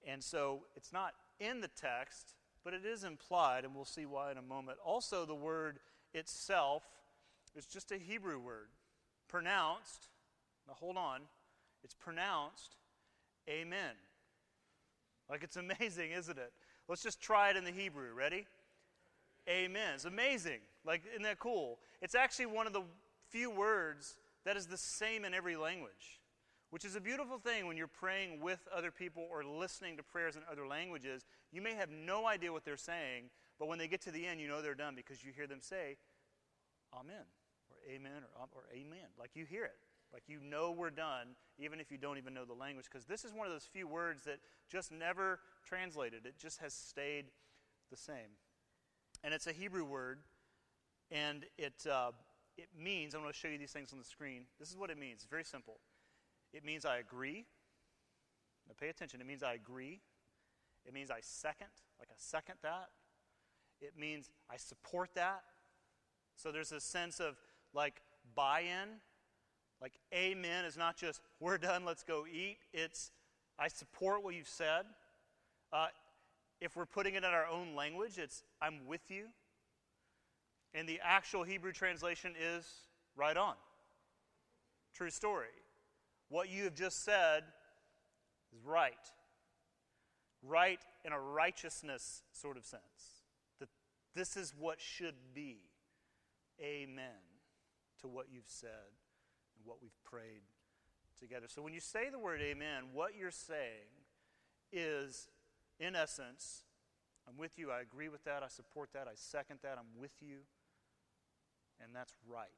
And 0.07 0.23
so 0.23 0.63
it's 0.77 0.93
not 0.93 1.15
in 1.41 1.61
the 1.61 1.69
text, 1.69 2.35
but 2.65 2.75
it 2.75 2.85
is 2.85 3.05
implied, 3.05 3.65
and 3.65 3.75
we'll 3.75 3.85
see 3.85 4.07
why 4.07 4.31
in 4.31 4.39
a 4.39 4.43
moment. 4.43 4.79
Also, 4.85 5.25
the 5.25 5.35
word 5.35 5.79
itself 6.13 6.85
is 7.55 7.67
just 7.67 7.93
a 7.93 7.99
Hebrew 7.99 8.39
word, 8.39 8.69
pronounced, 9.29 10.09
now 10.67 10.75
hold 10.75 10.97
on, 10.97 11.23
it's 11.83 11.95
pronounced 11.95 12.77
Amen. 13.49 13.95
Like 15.29 15.43
it's 15.43 15.57
amazing, 15.57 16.13
isn't 16.13 16.39
it? 16.39 16.53
Let's 16.89 17.03
just 17.03 17.21
try 17.21 17.51
it 17.51 17.57
in 17.57 17.65
the 17.65 17.71
Hebrew. 17.71 18.13
Ready? 18.15 18.47
Amen. 19.49 19.93
It's 19.95 20.05
amazing. 20.05 20.61
Like, 20.85 21.03
isn't 21.11 21.23
that 21.23 21.39
cool? 21.39 21.79
It's 22.01 22.15
actually 22.15 22.47
one 22.47 22.67
of 22.67 22.73
the 22.73 22.83
few 23.31 23.51
words 23.51 24.17
that 24.45 24.57
is 24.57 24.67
the 24.67 24.77
same 24.77 25.25
in 25.25 25.35
every 25.35 25.57
language, 25.57 26.21
which 26.75 26.85
is 26.85 26.97
a 26.97 27.01
beautiful 27.01 27.39
thing 27.39 27.69
when 27.69 27.77
you're 27.77 27.87
praying 27.87 28.41
with 28.41 28.59
other 28.77 28.91
people 28.91 29.25
or 29.31 29.45
listening 29.45 29.97
to 29.97 30.03
prayers 30.03 30.35
in 30.35 30.43
other 30.51 30.67
languages. 30.67 31.25
You 31.53 31.63
may 31.63 31.75
have 31.75 31.89
no 31.89 32.27
idea 32.27 32.53
what 32.53 32.65
they're 32.65 32.77
saying, 32.77 33.31
but 33.61 33.69
when 33.69 33.79
they 33.79 33.87
get 33.87 34.01
to 34.01 34.11
the 34.11 34.27
end, 34.27 34.41
you 34.41 34.49
know 34.49 34.61
they're 34.61 34.75
done 34.75 34.97
because 34.97 35.25
you 35.25 35.31
hear 35.31 35.47
them 35.47 35.61
say, 35.61 35.99
Amen, 36.93 37.27
or 37.71 37.77
Amen, 37.89 38.25
or, 38.37 38.49
or 38.53 38.63
Amen. 38.73 39.07
Like 39.17 39.31
you 39.37 39.45
hear 39.45 39.65
it. 39.65 39.77
Like 40.13 40.25
you 40.27 40.41
know 40.43 40.73
we're 40.73 40.91
done, 40.91 41.37
even 41.61 41.79
if 41.79 41.93
you 41.93 41.97
don't 41.97 42.19
even 42.19 42.35
know 42.35 42.45
the 42.45 42.55
language, 42.55 42.87
because 42.91 43.05
this 43.05 43.25
is 43.25 43.33
one 43.33 43.47
of 43.47 43.53
those 43.53 43.69
few 43.73 43.87
words 43.87 44.25
that 44.25 44.41
just 44.69 44.91
never 44.91 45.39
translated. 45.65 46.27
It 46.27 46.41
just 46.41 46.59
has 46.59 46.75
stayed 46.75 47.27
the 47.93 47.97
same. 47.97 48.35
And 49.23 49.33
it's 49.33 49.47
a 49.47 49.53
Hebrew 49.53 49.85
word, 49.85 50.19
and 51.13 51.45
it, 51.57 51.87
uh, 51.89 52.11
it 52.59 52.67
means, 52.77 53.15
I'm 53.15 53.21
going 53.21 53.33
to 53.33 53.39
show 53.39 53.47
you 53.47 53.59
these 53.59 53.71
things 53.71 53.93
on 53.93 54.01
the 54.01 54.05
screen. 54.05 54.47
This 54.59 54.71
is 54.71 54.77
what 54.77 54.91
it 54.91 54.99
means. 54.99 55.21
It's 55.21 55.31
very 55.31 55.45
simple. 55.45 55.79
It 56.55 56.65
means 56.65 56.87
I 56.87 56.97
agree. 56.97 57.45
Now 58.67 58.75
pay 58.81 58.89
attention. 58.89 59.21
It 59.21 59.27
means 59.27 59.43
I 59.43 59.53
agree. 59.53 60.01
It 60.87 60.95
means 60.95 61.11
I 61.11 61.19
second, 61.21 61.69
like 61.99 62.09
I 62.11 62.17
second 62.17 62.55
that. 62.63 62.89
It 63.83 63.93
means 63.99 64.31
I 64.51 64.57
support 64.57 65.11
that. 65.15 65.43
So 66.37 66.51
there's 66.51 66.73
a 66.73 66.81
sense 66.81 67.21
of 67.21 67.37
like 67.75 68.01
buy 68.35 68.61
in 68.61 69.01
like, 69.85 69.99
amen 70.15 70.65
is 70.65 70.79
not 70.79 70.97
just, 70.97 71.21
we're 71.41 71.59
done, 71.59 71.85
let's 71.85 72.03
go 72.03 72.25
eat. 72.27 72.57
It's, 72.73 73.11
I 73.59 73.69
support 73.69 74.23
what 74.23 74.35
you've 74.35 74.49
said. 74.49 74.87
Uh, 75.73 75.89
if 76.59 76.75
we're 76.75 76.87
putting 76.87 77.15
it 77.15 77.19
in 77.19 77.25
our 77.25 77.47
own 77.47 77.75
language, 77.75 78.17
it's, 78.17 78.45
I'm 78.63 78.87
with 78.87 79.11
you. 79.11 79.27
And 80.73 80.89
the 80.89 81.01
actual 81.03 81.43
Hebrew 81.43 81.73
translation 81.73 82.33
is 82.41 82.67
right 83.15 83.37
on. 83.37 83.55
True 84.95 85.11
story. 85.11 85.49
What 86.29 86.49
you 86.49 86.65
have 86.65 86.75
just 86.75 87.05
said 87.05 87.45
is 88.53 88.65
right. 88.65 88.95
Right 90.43 90.81
in 91.05 91.13
a 91.13 91.21
righteousness 91.21 92.23
sort 92.33 92.57
of 92.57 92.65
sense. 92.65 92.83
That 93.61 93.69
this 94.15 94.37
is 94.37 94.55
what 94.59 94.81
should 94.81 95.15
be. 95.35 95.59
Amen 96.63 97.21
to 98.01 98.09
what 98.09 98.27
you've 98.31 98.45
said 98.47 98.93
and 99.57 99.65
what 99.65 99.79
we've 99.83 99.99
prayed 100.05 100.43
together. 101.19 101.47
So 101.49 101.63
when 101.63 101.73
you 101.73 101.81
say 101.81 102.11
the 102.11 102.19
word 102.19 102.41
amen, 102.41 102.85
what 102.93 103.17
you're 103.19 103.31
saying 103.31 103.89
is, 104.73 105.29
in 105.81 105.97
essence, 105.97 106.65
I'm 107.29 107.39
with 107.39 107.59
you, 107.59 107.71
I 107.71 107.81
agree 107.81 108.09
with 108.09 108.25
that, 108.25 108.43
I 108.43 108.49
support 108.49 108.91
that, 108.93 109.07
I 109.09 109.13
second 109.15 109.61
that, 109.63 109.79
I'm 109.79 109.99
with 109.99 110.13
you, 110.21 110.39
and 111.83 111.95
that's 111.95 112.13
right. 112.29 112.49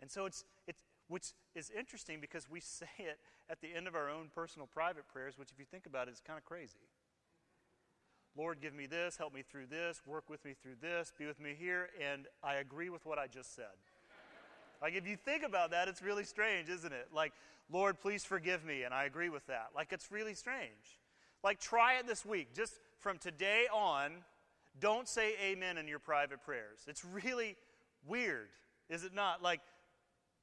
And 0.00 0.10
so 0.10 0.26
it's, 0.26 0.44
it's 0.66 0.82
which 1.08 1.32
is 1.54 1.70
interesting 1.76 2.20
because 2.20 2.48
we 2.50 2.60
say 2.60 2.86
it 2.98 3.18
at 3.48 3.60
the 3.60 3.74
end 3.74 3.86
of 3.86 3.94
our 3.94 4.10
own 4.10 4.30
personal 4.34 4.66
private 4.66 5.06
prayers, 5.08 5.38
which, 5.38 5.50
if 5.52 5.58
you 5.58 5.64
think 5.64 5.86
about 5.86 6.08
it, 6.08 6.12
is 6.12 6.20
kind 6.24 6.38
of 6.38 6.44
crazy. 6.44 6.88
Lord, 8.36 8.60
give 8.60 8.74
me 8.74 8.86
this, 8.86 9.16
help 9.16 9.32
me 9.32 9.42
through 9.42 9.66
this, 9.66 10.02
work 10.06 10.28
with 10.28 10.44
me 10.44 10.54
through 10.62 10.76
this, 10.80 11.10
be 11.18 11.26
with 11.26 11.40
me 11.40 11.54
here, 11.58 11.88
and 12.02 12.26
I 12.42 12.56
agree 12.56 12.90
with 12.90 13.06
what 13.06 13.18
I 13.18 13.26
just 13.28 13.54
said. 13.54 13.64
like, 14.82 14.94
if 14.94 15.06
you 15.08 15.16
think 15.16 15.42
about 15.42 15.70
that, 15.70 15.88
it's 15.88 16.02
really 16.02 16.24
strange, 16.24 16.68
isn't 16.68 16.92
it? 16.92 17.08
Like, 17.14 17.32
Lord, 17.70 17.98
please 17.98 18.24
forgive 18.24 18.62
me, 18.62 18.82
and 18.82 18.92
I 18.92 19.04
agree 19.04 19.30
with 19.30 19.46
that. 19.46 19.68
Like, 19.74 19.92
it's 19.92 20.12
really 20.12 20.34
strange. 20.34 21.00
Like, 21.42 21.60
try 21.60 21.94
it 21.94 22.06
this 22.06 22.26
week. 22.26 22.54
Just 22.54 22.74
from 22.98 23.16
today 23.16 23.66
on, 23.72 24.12
don't 24.80 25.08
say 25.08 25.34
amen 25.42 25.78
in 25.78 25.88
your 25.88 25.98
private 25.98 26.42
prayers. 26.44 26.80
It's 26.86 27.04
really 27.04 27.56
weird, 28.06 28.48
is 28.90 29.02
it 29.02 29.14
not? 29.14 29.42
Like, 29.42 29.60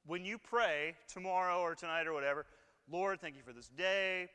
when 0.06 0.24
you 0.24 0.38
pray 0.38 0.94
tomorrow 1.08 1.60
or 1.60 1.74
tonight 1.74 2.06
or 2.06 2.12
whatever, 2.12 2.46
Lord, 2.90 3.20
thank 3.20 3.36
you 3.36 3.42
for 3.42 3.52
this 3.52 3.68
day. 3.68 4.28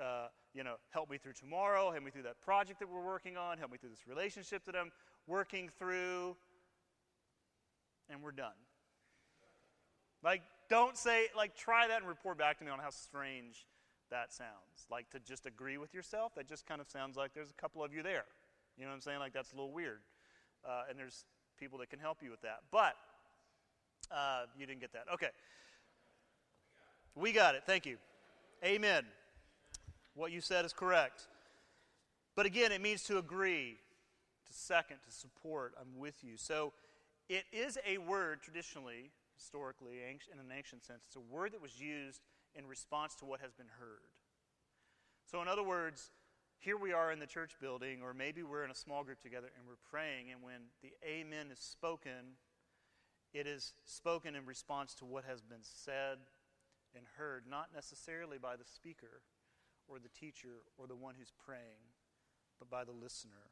Uh, 0.00 0.28
you 0.54 0.64
know, 0.64 0.76
help 0.90 1.10
me 1.10 1.18
through 1.18 1.34
tomorrow. 1.34 1.90
Help 1.90 2.02
me 2.02 2.10
through 2.10 2.22
that 2.22 2.40
project 2.40 2.80
that 2.80 2.88
we're 2.88 3.04
working 3.04 3.36
on. 3.36 3.58
Help 3.58 3.72
me 3.72 3.78
through 3.78 3.90
this 3.90 4.06
relationship 4.08 4.64
that 4.66 4.74
I'm 4.74 4.90
working 5.26 5.70
through. 5.78 6.36
And 8.08 8.22
we're 8.22 8.32
done. 8.32 8.56
Like, 10.22 10.42
don't 10.68 10.96
say, 10.96 11.26
like, 11.36 11.56
try 11.56 11.88
that 11.88 11.98
and 11.98 12.08
report 12.08 12.38
back 12.38 12.58
to 12.58 12.64
me 12.64 12.70
on 12.70 12.78
how 12.78 12.90
strange 12.90 13.66
that 14.10 14.32
sounds. 14.32 14.86
Like, 14.90 15.10
to 15.10 15.20
just 15.20 15.46
agree 15.46 15.78
with 15.78 15.94
yourself, 15.94 16.34
that 16.34 16.48
just 16.48 16.66
kind 16.66 16.80
of 16.80 16.88
sounds 16.88 17.16
like 17.16 17.32
there's 17.34 17.50
a 17.50 17.60
couple 17.60 17.84
of 17.84 17.94
you 17.94 18.02
there. 18.02 18.24
You 18.76 18.84
know 18.84 18.90
what 18.90 18.96
I'm 18.96 19.00
saying? 19.02 19.18
Like, 19.18 19.32
that's 19.32 19.52
a 19.52 19.56
little 19.56 19.72
weird. 19.72 20.00
Uh, 20.64 20.82
and 20.88 20.98
there's 20.98 21.24
people 21.58 21.78
that 21.78 21.90
can 21.90 21.98
help 22.00 22.18
you 22.22 22.30
with 22.30 22.42
that. 22.42 22.60
But 22.70 22.96
uh, 24.10 24.42
you 24.58 24.66
didn't 24.66 24.80
get 24.80 24.92
that. 24.92 25.04
Okay. 25.14 25.28
We 27.14 27.32
got 27.32 27.54
it. 27.54 27.62
Thank 27.66 27.86
you. 27.86 27.96
Amen. 28.64 29.04
What 30.14 30.32
you 30.32 30.40
said 30.40 30.64
is 30.64 30.72
correct. 30.72 31.28
But 32.36 32.46
again, 32.46 32.72
it 32.72 32.80
means 32.80 33.02
to 33.04 33.18
agree, 33.18 33.76
to 34.46 34.52
second, 34.52 34.96
to 35.06 35.12
support. 35.12 35.74
I'm 35.80 35.98
with 35.98 36.22
you. 36.22 36.36
So 36.36 36.72
it 37.28 37.44
is 37.52 37.78
a 37.86 37.98
word 37.98 38.42
traditionally, 38.42 39.10
historically, 39.36 39.98
in 39.98 40.38
an 40.38 40.56
ancient 40.56 40.84
sense. 40.84 41.04
It's 41.06 41.16
a 41.16 41.20
word 41.20 41.52
that 41.52 41.62
was 41.62 41.80
used 41.80 42.20
in 42.54 42.66
response 42.66 43.14
to 43.16 43.24
what 43.24 43.40
has 43.40 43.52
been 43.52 43.70
heard. 43.78 44.10
So, 45.30 45.40
in 45.40 45.48
other 45.48 45.62
words, 45.62 46.10
here 46.58 46.76
we 46.76 46.92
are 46.92 47.12
in 47.12 47.20
the 47.20 47.26
church 47.26 47.52
building, 47.60 48.00
or 48.02 48.12
maybe 48.12 48.42
we're 48.42 48.64
in 48.64 48.70
a 48.70 48.74
small 48.74 49.04
group 49.04 49.20
together 49.20 49.48
and 49.56 49.66
we're 49.66 49.80
praying, 49.90 50.30
and 50.32 50.42
when 50.42 50.68
the 50.82 50.90
amen 51.08 51.46
is 51.52 51.58
spoken, 51.58 52.36
it 53.32 53.46
is 53.46 53.72
spoken 53.84 54.34
in 54.34 54.44
response 54.46 54.94
to 54.96 55.04
what 55.04 55.24
has 55.24 55.42
been 55.42 55.62
said 55.62 56.18
and 56.96 57.04
heard, 57.16 57.44
not 57.48 57.68
necessarily 57.74 58.38
by 58.38 58.56
the 58.56 58.64
speaker 58.64 59.22
or 59.88 59.98
the 59.98 60.08
teacher 60.08 60.62
or 60.78 60.86
the 60.86 60.96
one 60.96 61.14
who's 61.18 61.32
praying, 61.44 61.94
but 62.58 62.68
by 62.68 62.84
the 62.84 62.92
listener. 62.92 63.50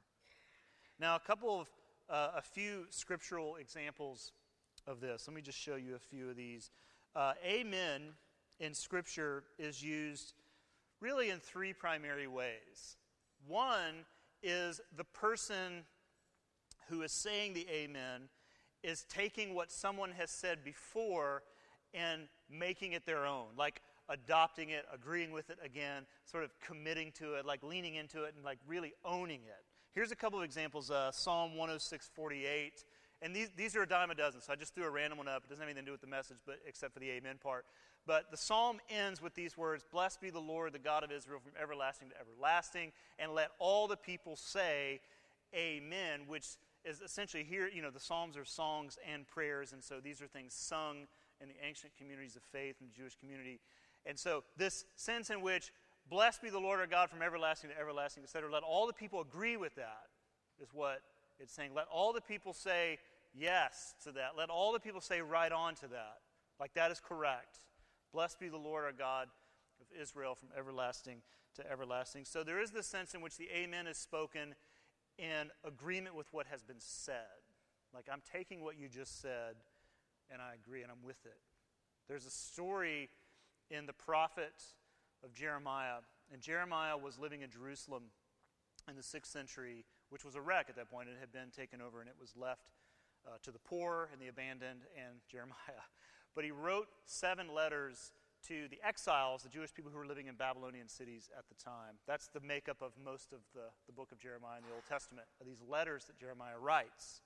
Now, 0.99 1.15
a 1.15 1.21
couple 1.21 1.61
of, 1.61 1.69
uh, 2.11 2.31
a 2.37 2.43
few 2.43 2.87
scriptural 2.91 3.57
examples 3.57 4.33
of 4.87 5.01
this. 5.01 5.29
Let 5.29 5.35
me 5.35 5.43
just 5.43 5.59
show 5.59 5.77
you 5.77 5.95
a 5.95 5.99
few 5.99 6.31
of 6.31 6.37
these. 6.37 6.71
Uh, 7.15 7.35
amen 7.45 8.03
in 8.59 8.75
Scripture 8.75 9.45
is 9.59 9.83
used 9.83 10.35
really 11.01 11.31
in 11.31 11.39
three 11.39 11.73
primary 11.73 12.27
ways. 12.27 12.97
One 13.47 14.05
is 14.43 14.81
the 14.97 15.05
person 15.05 15.85
who 16.89 17.03
is 17.03 17.13
saying 17.13 17.55
the 17.55 17.67
amen 17.71 18.29
is 18.83 19.05
taking 19.09 19.55
what 19.55 19.71
someone 19.71 20.13
has 20.13 20.31
said 20.31 20.65
before 20.65 21.43
and 21.95 22.29
making 22.51 22.93
it 22.93 23.07
their 23.07 23.27
own, 23.27 23.47
like 23.57 23.81
adopting 24.09 24.71
it, 24.71 24.85
agreeing 24.93 25.33
with 25.33 25.51
it 25.51 25.59
again, 25.65 26.05
sort 26.25 26.45
of 26.45 26.51
committing 26.61 27.13
to 27.13 27.35
it, 27.35 27.47
like 27.47 27.63
leaning 27.63 27.95
into 27.95 28.25
it 28.25 28.35
and 28.37 28.45
like 28.45 28.59
really 28.67 28.93
owning 29.05 29.41
it. 29.47 29.65
Here's 29.95 30.13
a 30.13 30.17
couple 30.17 30.39
of 30.39 30.45
examples 30.45 30.91
uh, 30.91 31.11
Psalm 31.13 31.57
106 31.57 32.11
48. 32.15 32.85
And 33.21 33.35
these, 33.35 33.51
these 33.57 33.75
are 33.75 33.83
a 33.83 33.89
dime 33.89 34.11
a 34.11 34.15
dozen, 34.15 34.41
so 34.41 34.53
I 34.53 34.57
just 34.57 34.77
threw 34.77 34.85
a 34.85 34.91
random 34.91 35.19
one 35.19 35.27
up. 35.27 35.43
It 35.45 35.49
doesn't 35.49 35.61
have 35.61 35.69
anything 35.69 35.85
to 35.85 35.89
do 35.89 35.93
with 35.93 36.01
the 36.01 36.07
message, 36.07 36.37
but 36.47 36.61
except 36.65 36.95
for 36.95 37.01
the 37.01 37.11
amen 37.11 37.39
part. 37.43 37.65
But 38.07 38.31
the 38.31 38.37
psalm 38.37 38.79
ends 38.89 39.21
with 39.21 39.35
these 39.35 39.57
words 39.57 39.85
Blessed 39.91 40.21
be 40.21 40.31
the 40.31 40.39
Lord, 40.39 40.73
the 40.73 40.79
God 40.79 41.03
of 41.03 41.11
Israel, 41.11 41.41
from 41.41 41.53
everlasting 41.61 42.11
to 42.11 42.15
everlasting. 42.21 42.93
And 43.19 43.33
let 43.33 43.51
all 43.59 43.89
the 43.89 43.97
people 43.97 44.37
say, 44.37 45.01
Amen, 45.55 46.21
which 46.29 46.47
is 46.85 47.01
essentially 47.01 47.45
here, 47.45 47.69
you 47.69 47.83
know, 47.83 47.91
the 47.91 48.01
Psalms 48.01 48.37
are 48.37 48.45
songs 48.45 48.99
and 49.11 49.27
prayers, 49.27 49.73
and 49.73 49.83
so 49.83 50.01
these 50.01 50.23
are 50.23 50.27
things 50.27 50.55
sung 50.55 51.07
in 51.41 51.49
the 51.49 51.55
ancient 51.67 51.93
communities 51.97 52.37
of 52.37 52.43
faith 52.43 52.77
and 52.81 52.91
the 52.91 52.95
Jewish 52.95 53.17
community. 53.17 53.61
And 54.07 54.19
so 54.19 54.45
this 54.57 54.85
sense 54.97 55.31
in 55.31 55.41
which, 55.41 55.73
blessed 56.09 56.43
be 56.43 56.51
the 56.51 56.59
Lord 56.59 56.81
our 56.81 56.87
God 56.87 57.11
from 57.11 57.23
everlasting 57.23 57.71
to 57.71 57.79
everlasting, 57.79 58.23
etc., 58.23 58.51
let 58.51 58.63
all 58.63 58.87
the 58.87 58.93
people 58.93 59.21
agree 59.21 59.57
with 59.57 59.75
that, 59.77 60.07
is 60.61 60.69
what 60.73 61.01
it's 61.39 61.53
saying. 61.53 61.73
Let 61.75 61.87
all 61.93 62.13
the 62.13 62.21
people 62.21 62.53
say 62.53 62.99
yes 63.35 63.95
to 64.05 64.13
that. 64.13 64.31
Let 64.37 64.51
all 64.51 64.73
the 64.73 64.81
people 64.81 65.01
say 65.01 65.21
right 65.21 65.53
on 65.53 65.75
to 65.77 65.89
that. 65.89 66.19
Like 66.59 66.75
that 66.75 66.91
is 66.91 67.01
correct. 67.01 67.59
Blessed 68.13 68.41
be 68.41 68.49
the 68.49 68.57
Lord 68.57 68.85
our 68.85 68.93
God 68.93 69.29
of 69.81 69.87
Israel 70.01 70.35
from 70.35 70.49
everlasting 70.59 71.23
to 71.57 71.71
everlasting. 71.71 72.25
So 72.25 72.43
there 72.43 72.61
is 72.61 72.71
this 72.71 72.87
sense 72.87 73.15
in 73.15 73.21
which 73.21 73.37
the 73.37 73.49
amen 73.55 73.87
is 73.87 73.97
spoken 73.97 74.55
in 75.19 75.51
agreement 75.65 76.15
with 76.15 76.27
what 76.33 76.47
has 76.47 76.63
been 76.63 76.81
said. 76.81 77.43
Like, 77.93 78.07
I'm 78.13 78.23
taking 78.33 78.63
what 78.63 78.79
you 78.79 78.89
just 78.89 79.21
said 79.21 79.57
and 80.31 80.41
I 80.43 80.55
agree 80.55 80.83
and 80.83 80.91
I'm 80.91 81.03
with 81.03 81.25
it. 81.25 81.39
There's 82.09 82.27
a 82.27 82.31
story 82.31 83.09
in 83.71 83.87
the 83.87 83.93
prophet 83.93 84.55
of 85.25 85.35
Jeremiah, 85.35 86.01
and 86.33 86.41
Jeremiah 86.41 86.97
was 86.97 87.19
living 87.19 87.43
in 87.43 87.51
Jerusalem 87.51 88.05
in 88.89 88.97
the 88.97 89.03
6th 89.03 89.27
century, 89.27 89.85
which 90.11 90.25
was 90.25 90.35
a 90.35 90.41
wreck 90.41 90.67
at 90.69 90.77
that 90.77 90.91
point. 90.91 91.09
It 91.09 91.17
had 91.21 91.33
been 91.33 91.51
taken 91.55 91.81
over 91.81 92.01
and 92.01 92.09
it 92.09 92.17
was 92.19 92.35
left 92.37 92.71
uh, 93.27 93.37
to 93.43 93.51
the 93.51 93.59
poor 93.59 94.09
and 94.13 94.21
the 94.21 94.29
abandoned 94.29 94.83
and 94.97 95.17
Jeremiah. 95.31 95.85
But 96.35 96.45
he 96.45 96.51
wrote 96.51 96.89
seven 97.05 97.53
letters 97.53 98.13
to 98.47 98.69
the 98.71 98.79
exiles, 98.87 99.43
the 99.43 99.49
Jewish 99.49 99.75
people 99.75 99.91
who 99.91 99.99
were 99.99 100.07
living 100.07 100.27
in 100.27 100.37
Babylonian 100.37 100.89
cities 100.89 101.31
at 101.37 101.45
the 101.49 101.55
time. 101.55 101.99
That's 102.07 102.29
the 102.29 102.41
makeup 102.41 102.79
of 102.81 102.93
most 103.05 103.33
of 103.33 103.41
the, 103.55 103.67
the 103.87 103.93
book 103.93 104.13
of 104.13 104.19
Jeremiah 104.19 104.59
in 104.59 104.65
the 104.65 104.75
Old 104.75 104.87
Testament, 104.89 105.27
these 105.45 105.63
letters 105.69 106.05
that 106.07 106.17
Jeremiah 106.19 106.59
writes. 106.61 107.21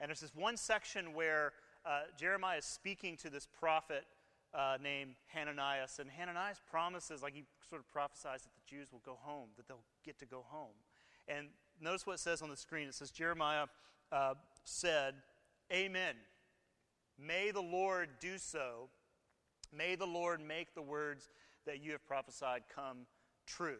And 0.00 0.08
there's 0.08 0.20
this 0.20 0.34
one 0.34 0.56
section 0.56 1.12
where 1.14 1.52
uh, 1.84 2.02
Jeremiah 2.18 2.58
is 2.58 2.64
speaking 2.64 3.16
to 3.18 3.30
this 3.30 3.46
prophet 3.46 4.04
uh, 4.54 4.78
named 4.82 5.14
Hananiah. 5.26 5.86
And 5.98 6.10
Hananiah 6.10 6.54
promises, 6.70 7.22
like 7.22 7.34
he 7.34 7.44
sort 7.68 7.80
of 7.80 7.88
prophesies, 7.88 8.42
that 8.42 8.50
the 8.54 8.76
Jews 8.76 8.88
will 8.92 9.02
go 9.04 9.18
home, 9.20 9.48
that 9.56 9.68
they'll 9.68 9.84
get 10.04 10.18
to 10.20 10.26
go 10.26 10.44
home. 10.48 10.74
And 11.26 11.48
notice 11.80 12.06
what 12.06 12.14
it 12.14 12.20
says 12.20 12.42
on 12.42 12.48
the 12.48 12.56
screen. 12.56 12.88
It 12.88 12.94
says, 12.94 13.10
Jeremiah 13.10 13.66
uh, 14.10 14.34
said, 14.64 15.14
Amen. 15.72 16.14
May 17.18 17.50
the 17.50 17.60
Lord 17.60 18.08
do 18.20 18.38
so 18.38 18.88
May 19.76 19.94
the 19.94 20.06
Lord 20.06 20.40
make 20.40 20.74
the 20.74 20.82
words 20.82 21.28
that 21.66 21.82
you 21.82 21.92
have 21.92 22.06
prophesied 22.06 22.62
come 22.74 23.06
true. 23.46 23.78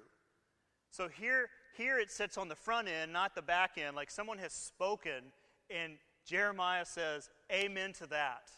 So 0.91 1.09
here, 1.09 1.49
here 1.77 1.99
it 1.99 2.11
sits 2.11 2.39
on 2.39 2.49
the 2.49 2.55
front 2.55 2.89
end, 2.89 3.13
not 3.13 3.35
the 3.35 3.43
back 3.43 3.73
end, 3.79 3.97
like 3.97 4.11
someone 4.11 4.39
has 4.39 4.53
spoken, 4.53 5.33
and 5.71 5.95
Jeremiah 6.25 6.85
says, 6.85 7.31
Amen 7.53 7.93
to 7.95 8.07
that. 8.09 8.51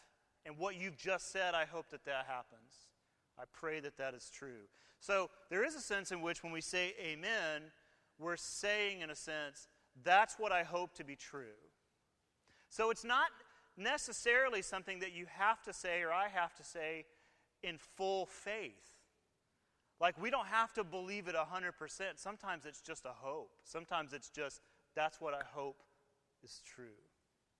And 0.45 0.57
what 0.57 0.75
you've 0.75 0.97
just 0.97 1.31
said, 1.31 1.53
I 1.53 1.65
hope 1.65 1.89
that 1.89 2.05
that 2.05 2.25
happens. 2.27 2.89
I 3.39 3.43
pray 3.53 3.79
that 3.79 3.97
that 3.97 4.13
is 4.13 4.29
true. 4.29 4.67
So 4.99 5.29
there 5.49 5.63
is 5.63 5.75
a 5.75 5.79
sense 5.79 6.11
in 6.11 6.21
which 6.21 6.43
when 6.43 6.51
we 6.51 6.61
say 6.61 6.93
Amen, 7.01 7.63
we're 8.19 8.37
saying, 8.37 9.01
in 9.01 9.09
a 9.09 9.15
sense, 9.15 9.67
that's 10.03 10.35
what 10.37 10.51
I 10.51 10.63
hope 10.63 10.93
to 10.95 11.03
be 11.03 11.15
true. 11.15 11.57
So 12.69 12.89
it's 12.89 13.03
not 13.03 13.27
necessarily 13.77 14.61
something 14.61 14.99
that 14.99 15.13
you 15.13 15.25
have 15.37 15.61
to 15.63 15.73
say 15.73 16.01
or 16.01 16.11
I 16.11 16.27
have 16.27 16.55
to 16.55 16.63
say 16.63 17.05
in 17.63 17.77
full 17.77 18.25
faith. 18.25 18.97
Like, 19.99 20.19
we 20.19 20.31
don't 20.31 20.47
have 20.47 20.73
to 20.73 20.83
believe 20.83 21.27
it 21.27 21.35
100%. 21.35 22.01
Sometimes 22.15 22.65
it's 22.65 22.81
just 22.81 23.05
a 23.05 23.13
hope. 23.13 23.51
Sometimes 23.63 24.13
it's 24.13 24.29
just, 24.29 24.61
that's 24.95 25.21
what 25.21 25.33
I 25.33 25.43
hope 25.53 25.83
is 26.43 26.61
true. 26.65 26.99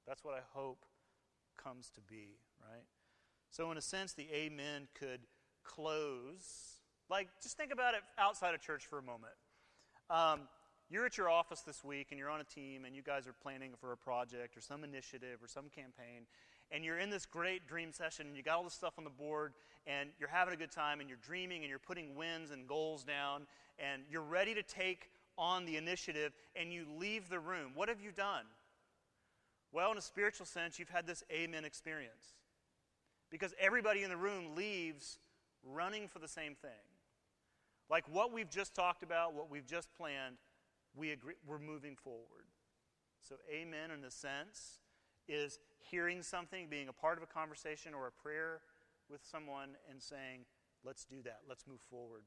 That's 0.08 0.24
what 0.24 0.34
I 0.34 0.42
hope 0.54 0.86
comes 1.62 1.92
to 1.92 2.02
be, 2.02 2.40
right? 2.60 2.86
So, 3.52 3.72
in 3.72 3.78
a 3.78 3.82
sense, 3.82 4.14
the 4.14 4.28
amen 4.34 4.88
could 4.98 5.22
close. 5.64 6.80
Like, 7.10 7.28
just 7.44 7.58
think 7.58 7.72
about 7.72 7.94
it 7.94 8.02
outside 8.18 8.56
of 8.56 8.62
church 8.62 8.86
for 8.88 8.98
a 8.98 9.04
moment. 9.04 9.34
Um, 10.10 10.42
you're 10.90 11.06
at 11.06 11.18
your 11.18 11.30
office 11.30 11.62
this 11.62 11.84
week 11.84 12.08
and 12.12 12.20
you're 12.20 12.30
on 12.30 12.42
a 12.42 12.46
team 12.46 12.84
and 12.84 12.94
you 12.96 13.02
guys 13.02 13.26
are 13.26 13.34
planning 13.34 13.72
for 13.80 13.94
a 13.94 13.98
project 13.98 14.58
or 14.58 14.62
some 14.62 14.84
initiative 14.84 15.40
or 15.42 15.48
some 15.48 15.70
campaign 15.70 16.28
and 16.72 16.84
you're 16.86 17.00
in 17.00 17.10
this 17.10 17.26
great 17.26 17.68
dream 17.68 17.92
session 17.92 18.28
and 18.28 18.36
you 18.36 18.44
got 18.44 18.58
all 18.58 18.64
this 18.64 18.74
stuff 18.74 18.94
on 18.98 19.04
the 19.04 19.10
board 19.10 19.54
and 19.88 20.10
you're 20.20 20.30
having 20.30 20.54
a 20.54 20.58
good 20.58 20.72
time 20.72 21.00
and 21.00 21.10
you're 21.10 21.20
dreaming 21.22 21.62
and 21.62 21.70
you're 21.70 21.80
putting 21.80 22.16
wins 22.16 22.52
and 22.52 22.68
goals 22.68 23.04
down 23.04 23.48
and 23.80 24.04
you're 24.10 24.22
ready 24.22 24.54
to 24.54 24.64
take 24.64 25.10
on 25.38 25.66
the 25.66 25.78
initiative 25.78 26.34
and 26.56 26.72
you 26.72 26.86
leave 26.98 27.30
the 27.30 27.40
room. 27.40 27.72
What 27.76 27.90
have 27.90 28.02
you 28.02 28.12
done? 28.12 28.46
Well, 29.72 29.92
in 29.92 29.98
a 29.98 30.02
spiritual 30.02 30.46
sense, 30.46 30.78
you've 30.80 30.90
had 30.90 31.08
this 31.08 31.24
amen 31.32 31.66
experience. 31.66 32.36
Because 33.30 33.54
everybody 33.60 34.04
in 34.04 34.10
the 34.10 34.18
room 34.18 34.56
leaves 34.56 35.20
running 35.64 36.08
for 36.08 36.20
the 36.20 36.28
same 36.28 36.56
thing. 36.56 36.72
Like 37.90 38.04
what 38.12 38.34
we've 38.34 38.50
just 38.50 38.74
talked 38.74 39.04
about, 39.04 39.34
what 39.34 39.50
we've 39.50 39.66
just 39.66 39.94
planned, 39.96 40.36
we 40.96 41.12
agree, 41.12 41.36
we're 41.48 41.60
moving 41.60 41.96
forward. 41.96 42.46
So, 43.22 43.36
amen 43.50 43.92
in 43.92 44.04
a 44.04 44.12
sense 44.12 44.80
is 45.28 45.60
hearing 45.90 46.22
something, 46.22 46.68
being 46.70 46.88
a 46.88 46.94
part 46.94 47.18
of 47.18 47.24
a 47.24 47.28
conversation 47.28 47.94
or 47.94 48.08
a 48.08 48.12
prayer 48.12 48.62
with 49.10 49.22
someone, 49.24 49.70
and 49.90 50.02
saying, 50.02 50.46
let's 50.84 51.06
do 51.06 51.22
that, 51.24 51.42
let's 51.48 51.68
move 51.68 51.82
forward 51.90 52.24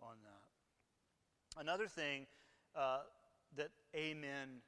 on 0.00 0.16
that. 0.22 1.60
Another 1.60 1.86
thing 1.86 2.26
uh, 2.76 3.00
that 3.56 3.70
amen 3.94 4.60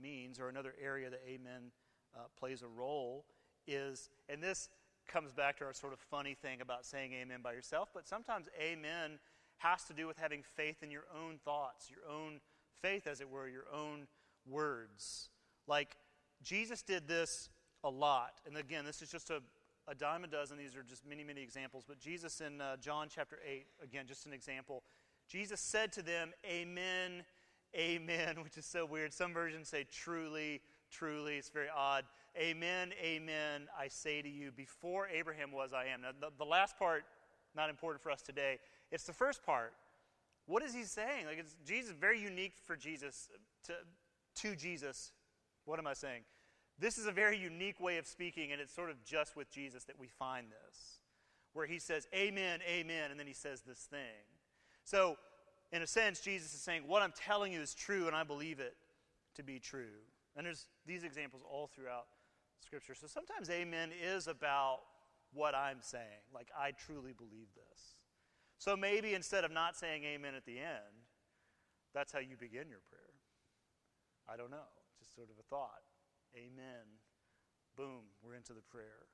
means, 0.00 0.38
or 0.38 0.48
another 0.48 0.74
area 0.82 1.10
that 1.10 1.20
amen 1.28 1.70
uh, 2.16 2.20
plays 2.38 2.62
a 2.62 2.68
role, 2.68 3.24
is, 3.66 4.10
and 4.28 4.42
this 4.42 4.68
comes 5.08 5.32
back 5.32 5.58
to 5.58 5.64
our 5.64 5.72
sort 5.72 5.92
of 5.92 5.98
funny 5.98 6.34
thing 6.34 6.60
about 6.60 6.86
saying 6.86 7.12
amen 7.12 7.40
by 7.42 7.52
yourself, 7.52 7.90
but 7.92 8.06
sometimes 8.06 8.46
amen 8.60 9.18
has 9.58 9.84
to 9.84 9.92
do 9.92 10.06
with 10.06 10.18
having 10.18 10.42
faith 10.42 10.82
in 10.82 10.90
your 10.90 11.04
own 11.14 11.38
thoughts, 11.44 11.90
your 11.90 12.10
own 12.10 12.40
faith, 12.80 13.06
as 13.06 13.20
it 13.20 13.28
were, 13.28 13.48
your 13.48 13.66
own 13.72 14.06
words. 14.48 15.28
Like 15.66 15.96
Jesus 16.42 16.82
did 16.82 17.06
this 17.06 17.50
a 17.84 17.90
lot. 17.90 18.40
And 18.46 18.56
again, 18.56 18.84
this 18.84 19.02
is 19.02 19.10
just 19.10 19.30
a, 19.30 19.40
a 19.88 19.94
dime 19.94 20.24
a 20.24 20.26
dozen. 20.26 20.58
These 20.58 20.76
are 20.76 20.82
just 20.82 21.06
many, 21.06 21.24
many 21.24 21.42
examples. 21.42 21.84
But 21.86 21.98
Jesus 21.98 22.40
in 22.40 22.60
uh, 22.60 22.76
John 22.76 23.08
chapter 23.14 23.38
8, 23.46 23.66
again, 23.82 24.04
just 24.06 24.26
an 24.26 24.32
example. 24.32 24.82
Jesus 25.28 25.60
said 25.60 25.92
to 25.94 26.02
them, 26.02 26.32
Amen, 26.46 27.24
Amen, 27.74 28.36
which 28.42 28.56
is 28.56 28.66
so 28.66 28.84
weird. 28.84 29.12
Some 29.12 29.32
versions 29.32 29.68
say 29.68 29.84
truly, 29.90 30.60
truly. 30.90 31.36
It's 31.36 31.48
very 31.50 31.68
odd. 31.74 32.04
Amen, 32.36 32.92
amen, 32.98 33.68
I 33.78 33.88
say 33.88 34.22
to 34.22 34.28
you, 34.28 34.52
before 34.52 35.06
Abraham 35.08 35.52
was, 35.52 35.74
I 35.74 35.86
am. 35.86 36.00
Now, 36.00 36.12
the, 36.18 36.30
the 36.38 36.46
last 36.46 36.78
part, 36.78 37.04
not 37.54 37.68
important 37.68 38.02
for 38.02 38.10
us 38.10 38.22
today. 38.22 38.58
It's 38.90 39.04
the 39.04 39.12
first 39.12 39.44
part. 39.44 39.74
What 40.46 40.62
is 40.62 40.72
he 40.72 40.84
saying? 40.84 41.26
Like, 41.26 41.38
it's 41.38 41.56
Jesus, 41.66 41.92
very 41.92 42.18
unique 42.18 42.54
for 42.64 42.74
Jesus, 42.74 43.28
to, 43.64 43.74
to 44.36 44.56
Jesus. 44.56 45.12
What 45.66 45.78
am 45.78 45.86
I 45.86 45.92
saying? 45.92 46.22
This 46.82 46.98
is 46.98 47.06
a 47.06 47.12
very 47.12 47.38
unique 47.38 47.78
way 47.78 47.98
of 47.98 48.08
speaking, 48.08 48.50
and 48.50 48.60
it's 48.60 48.74
sort 48.74 48.90
of 48.90 48.96
just 49.04 49.36
with 49.36 49.48
Jesus 49.52 49.84
that 49.84 50.00
we 50.00 50.08
find 50.08 50.48
this, 50.50 50.98
where 51.52 51.64
he 51.64 51.78
says, 51.78 52.08
Amen, 52.12 52.58
amen, 52.68 53.12
and 53.12 53.20
then 53.20 53.28
he 53.28 53.32
says 53.32 53.62
this 53.62 53.86
thing. 53.88 54.26
So, 54.82 55.16
in 55.70 55.82
a 55.82 55.86
sense, 55.86 56.18
Jesus 56.18 56.52
is 56.52 56.60
saying, 56.60 56.82
What 56.88 57.00
I'm 57.00 57.12
telling 57.16 57.52
you 57.52 57.60
is 57.60 57.72
true, 57.72 58.08
and 58.08 58.16
I 58.16 58.24
believe 58.24 58.58
it 58.58 58.74
to 59.36 59.44
be 59.44 59.60
true. 59.60 60.02
And 60.36 60.44
there's 60.44 60.66
these 60.84 61.04
examples 61.04 61.44
all 61.48 61.70
throughout 61.72 62.06
Scripture. 62.58 62.96
So 62.96 63.06
sometimes 63.06 63.48
amen 63.48 63.90
is 63.92 64.26
about 64.26 64.80
what 65.32 65.54
I'm 65.54 65.78
saying. 65.82 66.26
Like, 66.34 66.48
I 66.58 66.72
truly 66.72 67.12
believe 67.12 67.46
this. 67.54 67.94
So 68.58 68.76
maybe 68.76 69.14
instead 69.14 69.44
of 69.44 69.52
not 69.52 69.76
saying 69.76 70.02
amen 70.02 70.34
at 70.34 70.46
the 70.46 70.58
end, 70.58 71.06
that's 71.94 72.12
how 72.12 72.18
you 72.18 72.36
begin 72.36 72.68
your 72.68 72.80
prayer. 72.88 73.14
I 74.28 74.36
don't 74.36 74.50
know. 74.50 74.66
Just 74.98 75.14
sort 75.14 75.28
of 75.30 75.36
a 75.38 75.42
thought. 75.48 75.82
Amen. 76.36 76.98
Boom, 77.76 78.04
we're 78.22 78.34
into 78.34 78.52
the 78.52 78.62
prayer. 78.62 79.06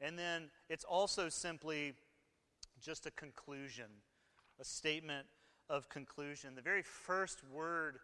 And 0.00 0.18
then 0.18 0.50
it's 0.68 0.84
also 0.84 1.28
simply 1.28 1.94
just 2.80 3.06
a 3.06 3.10
conclusion, 3.10 3.86
a 4.60 4.64
statement 4.64 5.26
of 5.68 5.88
conclusion. 5.88 6.54
The 6.54 6.62
very 6.62 6.82
first 6.82 7.40
word 7.52 7.98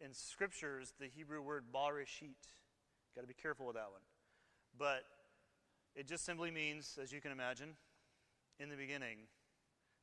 in 0.00 0.12
Scripture 0.12 0.80
is 0.80 0.92
the 0.98 1.06
Hebrew 1.06 1.42
word 1.42 1.64
barishit. 1.74 2.36
Got 3.14 3.22
to 3.22 3.26
be 3.26 3.34
careful 3.34 3.66
with 3.66 3.76
that 3.76 3.90
one. 3.90 4.02
But 4.78 5.04
it 5.94 6.08
just 6.08 6.24
simply 6.24 6.50
means, 6.50 6.98
as 7.02 7.12
you 7.12 7.20
can 7.20 7.32
imagine, 7.32 7.70
in 8.58 8.68
the 8.68 8.76
beginning. 8.76 9.18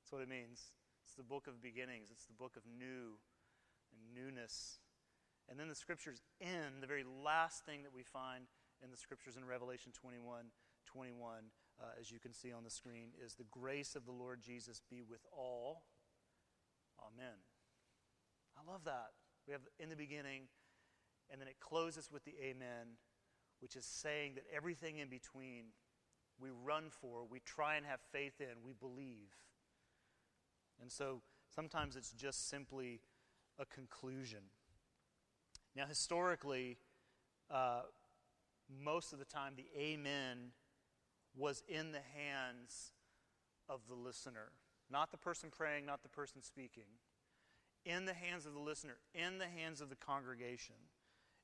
That's 0.01 0.11
what 0.11 0.21
it 0.21 0.29
means. 0.29 0.61
It's 1.05 1.15
the 1.15 1.23
book 1.23 1.47
of 1.47 1.61
beginnings, 1.61 2.09
it's 2.11 2.25
the 2.25 2.33
book 2.33 2.55
of 2.55 2.63
new 2.77 3.17
and 3.91 4.13
newness. 4.13 4.79
And 5.49 5.59
then 5.59 5.67
the 5.67 5.75
scriptures 5.75 6.21
end, 6.39 6.81
the 6.81 6.87
very 6.87 7.03
last 7.03 7.65
thing 7.65 7.83
that 7.83 7.93
we 7.93 8.03
find 8.03 8.45
in 8.83 8.91
the 8.91 8.97
scriptures 8.97 9.35
in 9.35 9.45
Revelation 9.45 9.91
21 9.91 10.45
21, 10.85 11.37
uh, 11.79 11.83
as 11.99 12.11
you 12.11 12.19
can 12.19 12.33
see 12.33 12.51
on 12.51 12.63
the 12.63 12.69
screen, 12.69 13.09
is 13.23 13.35
the 13.35 13.43
grace 13.51 13.95
of 13.95 14.05
the 14.05 14.11
Lord 14.11 14.41
Jesus 14.41 14.81
be 14.89 15.03
with 15.07 15.21
all. 15.31 15.83
Amen. 16.99 17.37
I 18.57 18.71
love 18.71 18.83
that. 18.85 19.11
We 19.47 19.53
have 19.53 19.61
in 19.79 19.89
the 19.89 19.95
beginning, 19.95 20.43
and 21.29 21.39
then 21.39 21.47
it 21.47 21.59
closes 21.59 22.09
with 22.11 22.23
the 22.25 22.33
amen, 22.41 22.97
which 23.59 23.75
is 23.75 23.85
saying 23.85 24.33
that 24.35 24.45
everything 24.53 24.97
in 24.97 25.09
between 25.09 25.65
we 26.39 26.49
run 26.49 26.89
for, 26.89 27.25
we 27.29 27.39
try 27.39 27.75
and 27.75 27.85
have 27.85 27.99
faith 28.11 28.39
in, 28.39 28.63
we 28.65 28.73
believe. 28.73 29.35
And 30.81 30.91
so 30.91 31.21
sometimes 31.53 31.95
it's 31.95 32.11
just 32.11 32.49
simply 32.49 33.01
a 33.59 33.65
conclusion. 33.65 34.43
Now, 35.75 35.85
historically, 35.85 36.77
uh, 37.51 37.81
most 38.83 39.13
of 39.13 39.19
the 39.19 39.25
time, 39.25 39.53
the 39.55 39.67
amen 39.79 40.51
was 41.35 41.63
in 41.67 41.91
the 41.91 42.01
hands 42.15 42.91
of 43.67 43.81
the 43.87 43.95
listener, 43.95 44.51
not 44.91 45.11
the 45.11 45.17
person 45.17 45.49
praying, 45.55 45.85
not 45.85 46.03
the 46.03 46.09
person 46.09 46.41
speaking. 46.41 46.83
In 47.85 48.05
the 48.05 48.13
hands 48.13 48.45
of 48.45 48.53
the 48.53 48.59
listener, 48.59 48.97
in 49.13 49.37
the 49.37 49.47
hands 49.47 49.79
of 49.79 49.89
the 49.89 49.95
congregation. 49.95 50.75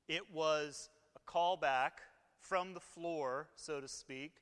It 0.08 0.34
was 0.34 0.90
a 1.16 1.32
callback 1.32 1.92
from 2.40 2.74
the 2.74 2.80
floor, 2.80 3.48
so 3.56 3.80
to 3.80 3.88
speak, 3.88 4.34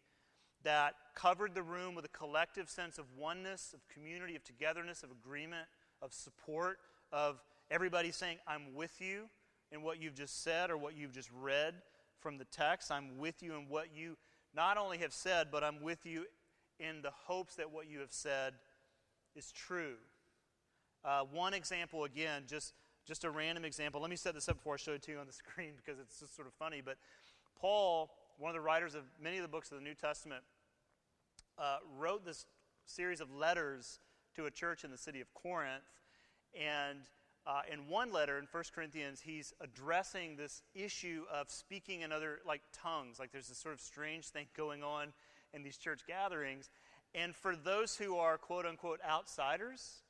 that 0.64 0.96
covered 1.14 1.54
the 1.54 1.62
room 1.62 1.94
with 1.94 2.06
a 2.06 2.10
collective 2.10 2.70
sense 2.70 2.98
of 2.98 3.06
oneness, 3.18 3.74
of 3.74 3.88
community, 3.88 4.36
of 4.36 4.44
togetherness, 4.44 5.04
of 5.04 5.12
agreement, 5.12 5.68
of 6.02 6.14
support, 6.14 6.80
of 7.12 7.42
everybody 7.70 8.12
saying, 8.12 8.38
I'm 8.48 8.74
with 8.74 9.00
you 9.00 9.30
in 9.74 9.82
what 9.82 10.00
you've 10.00 10.14
just 10.14 10.44
said 10.44 10.70
or 10.70 10.78
what 10.78 10.96
you've 10.96 11.12
just 11.12 11.30
read 11.42 11.74
from 12.20 12.38
the 12.38 12.46
text. 12.46 12.92
I'm 12.92 13.18
with 13.18 13.42
you 13.42 13.56
in 13.56 13.68
what 13.68 13.88
you 13.96 14.18
not 14.56 14.78
only 14.78 15.00
have 15.00 15.14
said, 15.14 15.48
but 15.52 15.64
I'm 15.64 15.82
with 15.82 16.06
you 16.06 16.26
in 16.80 17.02
the 17.02 17.12
hopes 17.12 17.56
that 17.56 17.72
what 17.72 17.90
you 17.90 18.00
have 18.00 18.12
said 18.12 18.54
is 19.36 19.52
true. 19.52 19.96
Uh, 21.04 21.22
one 21.32 21.54
example, 21.54 22.04
again, 22.04 22.44
just 22.48 22.74
just 23.06 23.26
a 23.26 23.30
random 23.30 23.66
example. 23.66 24.00
Let 24.00 24.10
me 24.10 24.16
set 24.16 24.34
this 24.34 24.48
up 24.48 24.58
before 24.58 24.76
I 24.76 24.78
show 24.78 24.94
it 24.94 25.02
to 25.04 25.12
you 25.12 25.20
on 25.20 25.28
the 25.28 25.34
screen 25.34 25.72
because 25.76 26.00
it's 26.00 26.20
just 26.20 26.36
sort 26.36 26.48
of 26.48 26.54
funny. 26.54 26.82
But 26.84 26.98
Paul, 27.60 28.12
one 28.38 28.50
of 28.50 28.54
the 28.54 28.62
writers 28.62 28.96
of 28.96 29.04
many 29.22 29.38
of 29.38 29.42
the 29.42 29.50
books 29.50 29.72
of 29.72 29.78
the 29.78 29.84
New 29.84 29.94
Testament, 29.94 30.42
uh, 31.58 31.78
wrote 31.98 32.24
this 32.24 32.46
series 32.86 33.20
of 33.20 33.34
letters 33.34 34.00
to 34.36 34.46
a 34.46 34.52
church 34.52 34.86
in 34.86 34.92
the 34.92 34.98
city 34.98 35.20
of 35.20 35.34
Corinth. 35.34 35.84
And 36.58 37.00
uh, 37.46 37.62
in 37.72 37.88
one 37.88 38.12
letter, 38.12 38.38
in 38.38 38.48
1 38.50 38.64
Corinthians, 38.74 39.22
he's 39.22 39.54
addressing 39.60 40.36
this 40.36 40.62
issue 40.74 41.24
of 41.32 41.50
speaking 41.50 42.02
in 42.02 42.12
other, 42.12 42.40
like 42.46 42.62
tongues. 42.72 43.20
Like 43.20 43.32
there's 43.32 43.50
this 43.50 43.58
sort 43.58 43.74
of 43.74 43.82
strange 43.82 44.28
thing 44.28 44.48
going 44.56 44.84
on 44.84 45.14
in 45.54 45.64
these 45.64 45.78
church 45.78 46.02
gatherings. 46.08 46.70
And 47.14 47.36
for 47.36 47.56
those 47.56 47.96
who 47.96 48.18
are 48.18 48.38
quote 48.38 48.66
unquote 48.66 49.00
outsiders, 49.08 50.04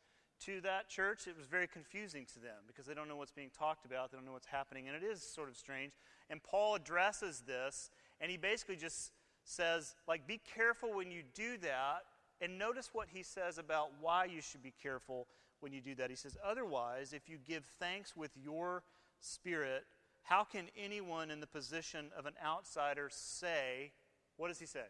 to 0.45 0.61
that 0.61 0.89
church, 0.89 1.27
it 1.27 1.37
was 1.37 1.45
very 1.45 1.67
confusing 1.67 2.25
to 2.33 2.39
them 2.39 2.65
because 2.67 2.85
they 2.85 2.93
don't 2.93 3.07
know 3.07 3.15
what's 3.15 3.31
being 3.31 3.51
talked 3.57 3.85
about, 3.85 4.11
they 4.11 4.17
don't 4.17 4.25
know 4.25 4.33
what's 4.33 4.47
happening, 4.47 4.87
and 4.87 4.95
it 4.95 5.03
is 5.03 5.21
sort 5.21 5.47
of 5.47 5.55
strange. 5.55 5.93
And 6.29 6.43
Paul 6.43 6.75
addresses 6.75 7.43
this, 7.47 7.89
and 8.19 8.29
he 8.29 8.37
basically 8.37 8.75
just 8.75 9.11
says, 9.45 9.95
like, 10.07 10.27
be 10.27 10.41
careful 10.55 10.93
when 10.93 11.11
you 11.11 11.23
do 11.33 11.57
that, 11.59 12.03
and 12.41 12.57
notice 12.57 12.89
what 12.91 13.07
he 13.09 13.23
says 13.23 13.57
about 13.57 13.91
why 14.01 14.25
you 14.25 14.41
should 14.41 14.61
be 14.61 14.73
careful 14.81 15.27
when 15.63 15.73
you 15.73 15.81
do 15.81 15.95
that. 15.95 16.09
He 16.09 16.15
says, 16.15 16.37
otherwise, 16.45 17.13
if 17.13 17.29
you 17.29 17.37
give 17.37 17.63
thanks 17.79 18.15
with 18.15 18.31
your 18.35 18.83
spirit, 19.19 19.85
how 20.23 20.43
can 20.43 20.65
anyone 20.77 21.31
in 21.31 21.39
the 21.39 21.47
position 21.47 22.11
of 22.17 22.25
an 22.25 22.33
outsider 22.45 23.09
say, 23.11 23.91
what 24.37 24.49
does 24.49 24.59
he 24.59 24.65
say? 24.65 24.85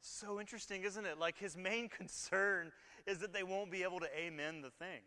So 0.00 0.38
interesting, 0.38 0.84
isn't 0.84 1.04
it? 1.04 1.18
Like 1.18 1.38
his 1.38 1.56
main 1.56 1.88
concern 1.98 2.72
is 3.06 3.18
that 3.18 3.32
they 3.32 3.42
won't 3.42 3.70
be 3.70 3.82
able 3.82 4.00
to 4.00 4.18
amen 4.18 4.62
the 4.62 4.70
thing. 4.70 5.02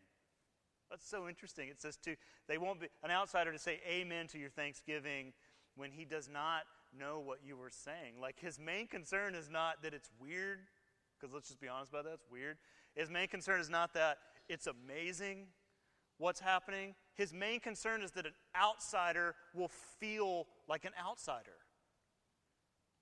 That's 0.90 1.08
so 1.08 1.30
interesting. 1.30 1.70
It 1.70 1.82
says 1.82 1.96
to 2.04 2.16
they 2.50 2.58
won't 2.58 2.82
be 2.82 2.88
an 3.04 3.12
outsider 3.12 3.52
to 3.54 3.60
say 3.60 3.80
amen 3.90 4.28
to 4.28 4.38
your 4.38 4.50
thanksgiving 4.50 5.32
when 5.76 5.92
he 5.92 6.04
does 6.04 6.28
not 6.28 6.64
know 6.98 7.20
what 7.20 7.40
you 7.46 7.56
were 7.56 7.70
saying. 7.70 8.20
Like 8.20 8.40
his 8.40 8.60
main 8.60 8.88
concern 8.88 9.34
is 9.34 9.50
not 9.50 9.82
that 9.84 9.94
it's 9.94 10.10
weird, 10.20 10.60
because 11.16 11.34
let's 11.34 11.48
just 11.48 11.62
be 11.62 11.70
honest 11.70 11.92
about 11.92 12.04
that, 12.04 12.14
it's 12.14 12.30
weird. 12.30 12.58
His 12.94 13.10
main 13.10 13.30
concern 13.30 13.62
is 13.62 13.70
not 13.70 13.94
that 13.94 14.18
it's 14.50 14.68
amazing 14.68 15.48
what's 16.18 16.40
happening. 16.40 16.96
His 17.16 17.34
main 17.34 17.60
concern 17.60 18.02
is 18.02 18.12
that 18.12 18.26
an 18.26 18.34
outsider 18.56 19.36
will 19.54 19.72
feel 20.00 20.48
like 20.68 20.86
an 20.86 20.94
outsider. 21.04 21.58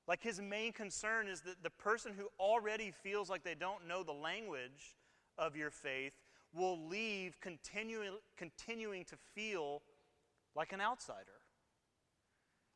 Like 0.08 0.24
his 0.24 0.42
main 0.42 0.74
concern 0.74 1.28
is 1.28 1.42
that 1.42 1.62
the 1.62 1.70
person 1.70 2.14
who 2.18 2.30
already 2.40 2.92
feels 3.04 3.30
like 3.30 3.44
they 3.44 3.56
don't 3.56 3.88
know 3.88 4.02
the 4.02 4.12
language 4.12 4.96
of 5.38 5.56
your 5.56 5.70
faith 5.70 6.14
will 6.54 6.88
leave 6.88 7.40
continuing, 7.42 8.14
continuing 8.36 9.06
to 9.06 9.16
feel 9.36 9.84
like 10.56 10.74
an 10.74 10.82
outsider. 10.82 11.40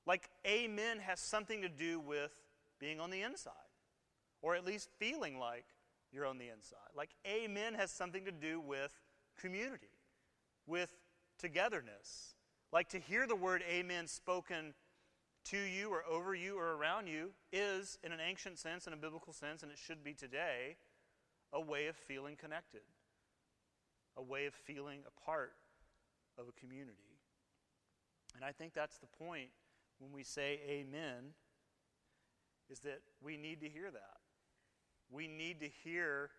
Like 0.05 0.29
amen 0.45 0.99
has 0.99 1.19
something 1.19 1.61
to 1.61 1.69
do 1.69 1.99
with 1.99 2.31
being 2.79 2.99
on 2.99 3.09
the 3.09 3.21
inside, 3.21 3.53
or 4.41 4.55
at 4.55 4.65
least 4.65 4.89
feeling 4.99 5.39
like 5.39 5.65
you're 6.13 6.25
on 6.25 6.37
the 6.37 6.49
inside. 6.49 6.93
Like 6.95 7.09
amen 7.27 7.73
has 7.73 7.91
something 7.91 8.25
to 8.25 8.31
do 8.31 8.61
with 8.61 8.93
community, 9.39 9.89
with 10.67 10.93
togetherness. 11.39 12.35
Like 12.71 12.89
to 12.89 12.99
hear 12.99 13.27
the 13.27 13.35
word 13.35 13.63
amen 13.69 14.07
spoken 14.07 14.73
to 15.45 15.57
you 15.57 15.89
or 15.89 16.03
over 16.09 16.33
you 16.33 16.57
or 16.57 16.75
around 16.75 17.07
you 17.07 17.31
is, 17.51 17.97
in 18.03 18.11
an 18.11 18.19
ancient 18.25 18.57
sense, 18.57 18.87
in 18.87 18.93
a 18.93 18.97
biblical 18.97 19.33
sense, 19.33 19.61
and 19.61 19.71
it 19.71 19.77
should 19.77 20.03
be 20.03 20.13
today, 20.13 20.77
a 21.51 21.59
way 21.59 21.87
of 21.87 21.95
feeling 21.95 22.35
connected, 22.35 22.81
a 24.15 24.23
way 24.23 24.45
of 24.45 24.53
feeling 24.53 25.01
a 25.05 25.25
part 25.25 25.53
of 26.39 26.45
a 26.47 26.51
community. 26.59 27.19
And 28.35 28.45
I 28.45 28.51
think 28.51 28.73
that's 28.73 28.97
the 28.97 29.07
point 29.07 29.49
when 29.99 30.11
we 30.11 30.23
say 30.23 30.59
amen, 30.67 31.33
is 32.69 32.79
that 32.79 33.01
we 33.21 33.37
need 33.37 33.61
to 33.61 33.69
hear 33.69 33.91
that. 33.91 34.22
We 35.13 35.27
need 35.27 35.59
to 35.59 35.69
hear 35.83 36.31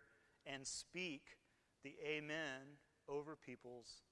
and 0.47 0.67
speak 0.67 1.23
the 1.85 1.95
amen 2.05 2.79
over 3.09 3.37
people's 3.37 4.03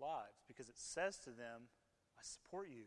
lives 0.00 0.42
because 0.48 0.68
it 0.68 0.78
says 0.78 1.18
to 1.18 1.30
them, 1.30 1.68
I 2.18 2.22
support 2.22 2.68
you. 2.68 2.84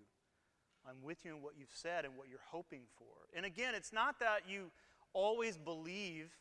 I'm 0.88 1.02
with 1.02 1.24
you 1.24 1.36
in 1.36 1.42
what 1.42 1.54
you've 1.58 1.70
said 1.74 2.04
and 2.04 2.18
what 2.18 2.28
you're 2.28 2.40
hoping 2.52 2.82
for. 2.98 3.06
And 3.36 3.46
again, 3.46 3.74
it's 3.74 3.94
not 3.94 4.20
that 4.20 4.42
you 4.48 4.72
always 5.14 5.58
believe 5.58 6.32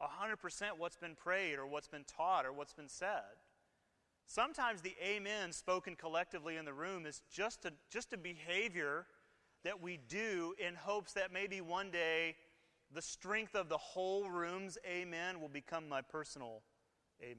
100% 0.00 0.36
what's 0.78 0.96
been 0.96 1.16
prayed 1.16 1.58
or 1.58 1.66
what's 1.66 1.88
been 1.88 2.04
taught 2.04 2.46
or 2.46 2.52
what's 2.52 2.74
been 2.74 2.88
said. 2.88 3.22
Sometimes 4.26 4.82
the 4.82 4.94
amen 5.04 5.52
spoken 5.52 5.96
collectively 5.96 6.56
in 6.56 6.64
the 6.64 6.72
room 6.72 7.06
is 7.06 7.22
just 7.30 7.64
a, 7.64 7.72
just 7.90 8.12
a 8.12 8.18
behavior 8.18 9.06
that 9.64 9.82
we 9.82 9.98
do 10.08 10.54
in 10.64 10.74
hopes 10.74 11.12
that 11.12 11.32
maybe 11.32 11.60
one 11.60 11.90
day 11.90 12.36
the 12.94 13.02
strength 13.02 13.54
of 13.54 13.68
the 13.68 13.78
whole 13.78 14.28
room's 14.28 14.78
amen 14.86 15.40
will 15.40 15.48
become 15.48 15.88
my 15.88 16.00
personal 16.00 16.62
amen. 17.22 17.36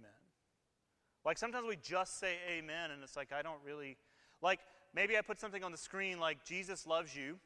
Like 1.26 1.38
sometimes 1.38 1.68
we 1.68 1.78
just 1.78 2.20
say 2.20 2.36
amen 2.50 2.92
and 2.92 3.04
it's 3.04 3.16
like 3.16 3.32
I 3.32 3.42
don't 3.42 3.60
really 3.66 3.98
like 4.42 4.60
maybe 4.94 5.18
I 5.18 5.22
put 5.22 5.40
something 5.40 5.64
on 5.64 5.72
the 5.72 5.78
screen 5.78 6.20
like 6.20 6.44
Jesus 6.44 6.86
loves 6.86 7.16
you, 7.16 7.38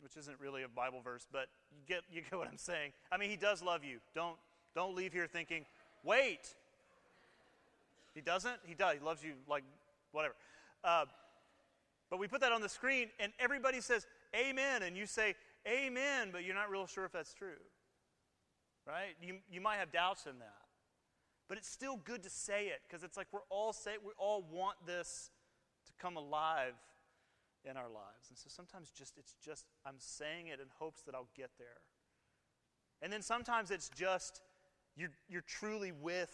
which 0.00 0.16
isn't 0.16 0.38
really 0.40 0.62
a 0.62 0.68
Bible 0.68 1.00
verse, 1.02 1.26
but 1.30 1.48
you 1.70 1.82
get 1.86 2.02
you 2.10 2.22
get 2.22 2.38
what 2.38 2.48
I'm 2.48 2.58
saying. 2.58 2.92
I 3.10 3.16
mean 3.16 3.30
he 3.30 3.36
does 3.36 3.62
love 3.62 3.84
you. 3.84 3.98
Don't 4.14 4.36
don't 4.74 4.94
leave 4.94 5.12
here 5.12 5.26
thinking, 5.26 5.64
"Wait, 6.04 6.54
he 8.14 8.20
doesn't? 8.20 8.56
He 8.66 8.74
does. 8.74 8.94
He 8.94 9.04
loves 9.04 9.22
you 9.22 9.32
like 9.48 9.62
whatever. 10.12 10.34
Uh, 10.82 11.04
but 12.10 12.18
we 12.18 12.28
put 12.28 12.40
that 12.40 12.52
on 12.52 12.62
the 12.62 12.68
screen, 12.68 13.08
and 13.18 13.32
everybody 13.38 13.80
says, 13.80 14.06
Amen. 14.34 14.82
And 14.82 14.96
you 14.96 15.06
say, 15.06 15.34
Amen, 15.66 16.30
but 16.32 16.44
you're 16.44 16.54
not 16.54 16.70
real 16.70 16.86
sure 16.86 17.04
if 17.04 17.12
that's 17.12 17.34
true. 17.34 17.60
Right? 18.86 19.16
You, 19.20 19.38
you 19.50 19.60
might 19.60 19.76
have 19.76 19.90
doubts 19.90 20.26
in 20.26 20.38
that. 20.38 20.62
But 21.48 21.58
it's 21.58 21.68
still 21.68 21.96
good 22.04 22.22
to 22.22 22.30
say 22.30 22.66
it 22.66 22.80
because 22.88 23.04
it's 23.04 23.16
like 23.16 23.28
we're 23.32 23.46
all 23.50 23.72
say 23.72 23.92
we 24.04 24.12
all 24.18 24.44
want 24.50 24.76
this 24.84 25.30
to 25.86 25.92
come 26.00 26.16
alive 26.16 26.74
in 27.64 27.76
our 27.76 27.88
lives. 27.88 28.28
And 28.28 28.38
so 28.38 28.46
sometimes 28.48 28.90
just 28.90 29.16
it's 29.16 29.34
just 29.44 29.66
I'm 29.84 29.96
saying 29.98 30.48
it 30.48 30.60
in 30.60 30.66
hopes 30.78 31.02
that 31.02 31.14
I'll 31.14 31.28
get 31.36 31.50
there. 31.58 31.82
And 33.02 33.12
then 33.12 33.22
sometimes 33.22 33.70
it's 33.70 33.88
just 33.90 34.42
you're, 34.96 35.12
you're 35.28 35.44
truly 35.46 35.92
with 35.92 36.32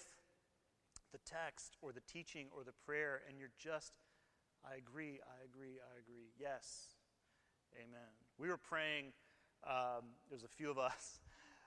the 1.13 1.19
text 1.27 1.77
or 1.83 1.93
the 1.93 2.01
teaching 2.01 2.47
or 2.57 2.65
the 2.65 2.73
prayer, 2.87 3.21
and 3.29 3.39
you're 3.39 3.53
just, 3.59 3.93
I 4.65 4.77
agree, 4.77 5.19
I 5.21 5.45
agree, 5.45 5.77
I 5.83 5.99
agree. 6.01 6.31
Yes. 6.39 6.97
Amen. 7.77 8.15
We 8.39 8.49
were 8.49 8.57
praying, 8.57 9.13
um, 9.69 10.05
there's 10.29 10.45
a 10.45 10.49
few 10.49 10.71
of 10.71 10.79
us. 10.79 11.21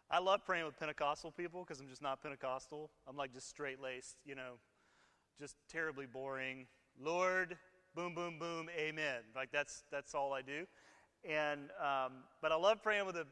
I 0.10 0.19
love 0.19 0.45
praying 0.45 0.65
with 0.65 0.79
Pentecostal 0.79 1.31
people 1.31 1.63
because 1.63 1.79
I'm 1.79 1.88
just 1.88 2.01
not 2.01 2.21
Pentecostal. 2.21 2.91
I'm 3.08 3.17
like 3.17 3.34
just 3.34 3.49
straight 3.49 3.81
laced, 3.81 4.17
you 4.25 4.36
know, 4.36 4.53
just 5.39 5.55
terribly 5.69 6.05
boring. 6.05 6.67
Lord, 7.01 7.58
boom, 7.95 8.13
boom, 8.13 8.38
boom, 8.39 8.69
amen. 8.77 9.21
Like 9.36 9.51
that's 9.51 9.84
that's 9.91 10.13
all 10.13 10.34
I 10.34 10.41
do. 10.41 10.65
And 11.27 11.69
um, 11.81 12.13
but 12.41 12.51
I 12.51 12.55
love 12.55 12.84
praying 12.84 13.05
with 13.05 13.15
the 13.15 13.25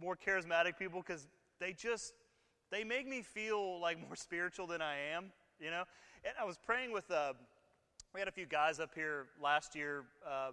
more 0.00 0.16
charismatic 0.16 0.78
people 0.78 1.00
because 1.00 1.26
they 1.58 1.72
just 1.72 2.12
they 2.70 2.84
make 2.84 3.08
me 3.08 3.22
feel 3.22 3.80
like 3.80 3.98
more 3.98 4.16
spiritual 4.16 4.66
than 4.66 4.82
I 4.82 4.96
am 5.14 5.32
you 5.60 5.70
know? 5.70 5.84
And 6.24 6.34
I 6.40 6.44
was 6.44 6.56
praying 6.56 6.92
with, 6.92 7.10
uh, 7.10 7.34
we 8.14 8.20
had 8.20 8.28
a 8.28 8.32
few 8.32 8.46
guys 8.46 8.80
up 8.80 8.90
here 8.94 9.26
last 9.40 9.76
year 9.76 10.04
uh, 10.26 10.50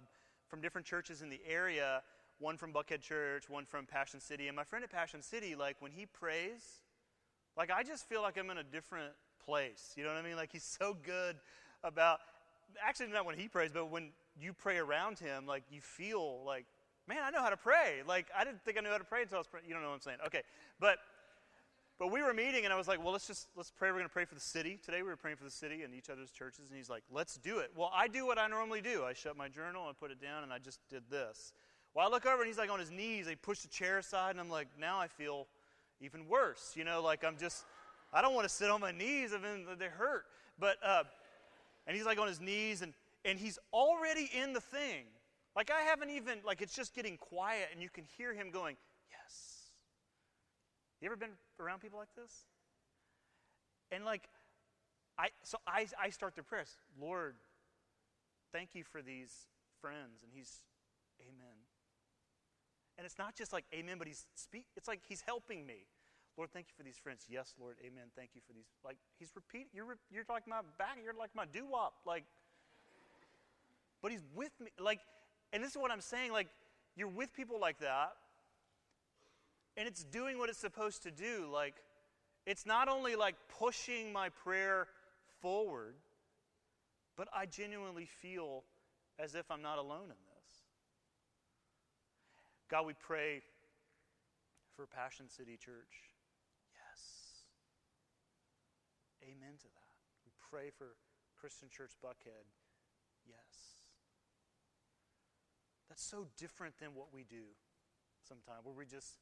from 0.48 0.60
different 0.60 0.86
churches 0.86 1.22
in 1.22 1.30
the 1.30 1.40
area, 1.48 2.02
one 2.38 2.56
from 2.56 2.72
Buckhead 2.72 3.00
Church, 3.00 3.48
one 3.48 3.64
from 3.64 3.86
Passion 3.86 4.20
City. 4.20 4.48
And 4.48 4.56
my 4.56 4.64
friend 4.64 4.84
at 4.84 4.90
Passion 4.90 5.22
City, 5.22 5.54
like 5.54 5.76
when 5.80 5.92
he 5.92 6.06
prays, 6.06 6.82
like 7.56 7.70
I 7.70 7.82
just 7.82 8.08
feel 8.08 8.22
like 8.22 8.38
I'm 8.38 8.50
in 8.50 8.58
a 8.58 8.64
different 8.64 9.12
place. 9.44 9.92
You 9.96 10.04
know 10.04 10.10
what 10.10 10.18
I 10.18 10.22
mean? 10.22 10.36
Like 10.36 10.52
he's 10.52 10.76
so 10.78 10.96
good 11.02 11.36
about, 11.82 12.20
actually 12.82 13.08
not 13.08 13.24
when 13.24 13.38
he 13.38 13.48
prays, 13.48 13.70
but 13.72 13.90
when 13.90 14.10
you 14.40 14.52
pray 14.52 14.78
around 14.78 15.18
him, 15.18 15.46
like 15.46 15.64
you 15.70 15.80
feel 15.80 16.44
like, 16.44 16.66
man, 17.08 17.18
I 17.24 17.30
know 17.30 17.42
how 17.42 17.50
to 17.50 17.56
pray. 17.56 18.02
Like 18.06 18.26
I 18.36 18.44
didn't 18.44 18.62
think 18.64 18.78
I 18.78 18.80
knew 18.80 18.90
how 18.90 18.98
to 18.98 19.04
pray 19.04 19.22
until 19.22 19.36
I 19.36 19.40
was 19.40 19.48
praying. 19.48 19.66
You 19.66 19.74
don't 19.74 19.82
know 19.82 19.88
what 19.88 19.94
I'm 19.94 20.00
saying. 20.00 20.18
Okay. 20.26 20.42
But 20.78 20.98
but 21.98 22.12
we 22.12 22.22
were 22.22 22.32
meeting, 22.32 22.64
and 22.64 22.72
I 22.72 22.76
was 22.76 22.86
like, 22.86 23.02
well, 23.02 23.12
let's 23.12 23.26
just 23.26 23.48
let's 23.56 23.72
pray. 23.72 23.88
We're 23.88 23.96
going 23.96 24.06
to 24.06 24.12
pray 24.12 24.24
for 24.24 24.36
the 24.36 24.40
city 24.40 24.78
today. 24.84 25.02
We 25.02 25.08
were 25.08 25.16
praying 25.16 25.36
for 25.36 25.44
the 25.44 25.50
city 25.50 25.82
and 25.82 25.92
each 25.92 26.08
other's 26.08 26.30
churches, 26.30 26.68
and 26.68 26.78
he's 26.78 26.88
like, 26.88 27.02
let's 27.10 27.36
do 27.38 27.58
it. 27.58 27.72
Well, 27.76 27.90
I 27.92 28.06
do 28.06 28.24
what 28.24 28.38
I 28.38 28.46
normally 28.46 28.80
do. 28.80 29.02
I 29.02 29.14
shut 29.14 29.36
my 29.36 29.48
journal, 29.48 29.86
I 29.88 29.92
put 29.98 30.12
it 30.12 30.22
down, 30.22 30.44
and 30.44 30.52
I 30.52 30.58
just 30.58 30.78
did 30.88 31.02
this. 31.10 31.52
Well, 31.94 32.06
I 32.06 32.10
look 32.10 32.26
over, 32.26 32.42
and 32.42 32.46
he's 32.46 32.58
like 32.58 32.70
on 32.70 32.78
his 32.78 32.90
knees. 32.90 33.26
He 33.28 33.34
pushed 33.34 33.62
the 33.62 33.68
chair 33.68 33.98
aside, 33.98 34.30
and 34.30 34.40
I'm 34.40 34.50
like, 34.50 34.68
now 34.78 34.98
I 34.98 35.08
feel 35.08 35.46
even 36.00 36.28
worse. 36.28 36.74
You 36.76 36.84
know, 36.84 37.02
like 37.02 37.24
I'm 37.24 37.36
just, 37.36 37.64
I 38.12 38.22
don't 38.22 38.34
want 38.34 38.48
to 38.48 38.54
sit 38.54 38.70
on 38.70 38.80
my 38.80 38.92
knees. 38.92 39.32
I 39.34 39.38
mean, 39.38 39.66
they 39.78 39.86
hurt. 39.86 40.24
But, 40.58 40.76
uh, 40.84 41.04
and 41.86 41.96
he's 41.96 42.06
like 42.06 42.18
on 42.18 42.28
his 42.28 42.40
knees, 42.40 42.82
and 42.82 42.92
and 43.24 43.38
he's 43.38 43.58
already 43.72 44.30
in 44.32 44.52
the 44.52 44.60
thing. 44.60 45.04
Like 45.56 45.70
I 45.70 45.82
haven't 45.82 46.10
even 46.10 46.38
like 46.44 46.62
it's 46.62 46.74
just 46.74 46.94
getting 46.94 47.16
quiet, 47.16 47.68
and 47.72 47.82
you 47.82 47.88
can 47.88 48.04
hear 48.16 48.32
him 48.32 48.50
going, 48.50 48.76
yes. 49.10 49.72
you 51.00 51.06
ever 51.06 51.16
been 51.16 51.36
around 51.58 51.80
people 51.80 51.98
like 51.98 52.14
this? 52.16 52.46
And 53.90 54.04
like, 54.04 54.28
I 55.18 55.28
so 55.42 55.58
I 55.66 55.86
I 56.00 56.10
start 56.10 56.36
the 56.36 56.42
prayers. 56.42 56.76
Lord, 57.00 57.34
thank 58.52 58.74
you 58.74 58.84
for 58.84 59.02
these 59.02 59.32
friends, 59.80 60.22
and 60.22 60.30
he's. 60.32 60.62
And 62.98 63.06
it's 63.06 63.18
not 63.18 63.34
just 63.34 63.52
like 63.52 63.64
Amen, 63.72 63.96
but 63.96 64.06
he's 64.06 64.26
speak. 64.34 64.66
It's 64.76 64.88
like 64.88 65.00
he's 65.08 65.22
helping 65.22 65.66
me. 65.66 65.86
Lord, 66.36 66.50
thank 66.52 66.66
you 66.68 66.74
for 66.76 66.82
these 66.82 66.98
friends. 66.98 67.24
Yes, 67.28 67.54
Lord, 67.58 67.76
Amen. 67.80 68.04
Thank 68.14 68.30
you 68.34 68.42
for 68.46 68.52
these. 68.52 68.66
Like 68.84 68.96
he's 69.18 69.30
repeating. 69.34 69.68
You're 69.72 69.96
you're 70.10 70.24
like 70.28 70.46
my 70.46 70.60
back. 70.78 70.98
You're 71.02 71.14
like 71.14 71.30
my 71.34 71.46
doo 71.46 71.66
wop. 71.70 71.94
Like, 72.04 72.24
but 74.02 74.10
he's 74.10 74.24
with 74.34 74.52
me. 74.60 74.70
Like, 74.78 75.00
and 75.52 75.62
this 75.62 75.70
is 75.70 75.78
what 75.78 75.90
I'm 75.90 76.00
saying. 76.00 76.32
Like, 76.32 76.48
you're 76.96 77.08
with 77.08 77.32
people 77.32 77.58
like 77.60 77.78
that 77.78 78.12
and 79.78 79.86
it's 79.86 80.02
doing 80.02 80.38
what 80.38 80.50
it's 80.50 80.58
supposed 80.58 81.04
to 81.04 81.10
do. 81.12 81.48
Like, 81.50 81.74
it's 82.44 82.66
not 82.66 82.88
only 82.88 83.14
like 83.14 83.36
pushing 83.58 84.12
my 84.12 84.28
prayer 84.28 84.88
forward, 85.40 85.94
but 87.16 87.28
I 87.32 87.46
genuinely 87.46 88.06
feel 88.06 88.64
as 89.20 89.36
if 89.36 89.48
I'm 89.50 89.62
not 89.62 89.78
alone 89.78 90.04
in 90.04 90.08
this. 90.08 90.27
God, 92.70 92.84
we 92.84 92.92
pray 92.92 93.40
for 94.76 94.86
Passion 94.86 95.28
City 95.28 95.56
Church. 95.56 96.12
Yes. 96.76 97.48
Amen 99.24 99.56
to 99.58 99.64
that. 99.64 99.92
We 100.26 100.32
pray 100.50 100.70
for 100.76 100.96
Christian 101.40 101.68
Church 101.70 101.92
Buckhead. 102.04 102.44
Yes. 103.26 103.88
That's 105.88 106.04
so 106.04 106.26
different 106.36 106.74
than 106.78 106.90
what 106.94 107.08
we 107.12 107.24
do 107.24 107.56
sometimes, 108.22 108.64
where 108.64 108.74
we 108.74 108.84
just 108.84 109.16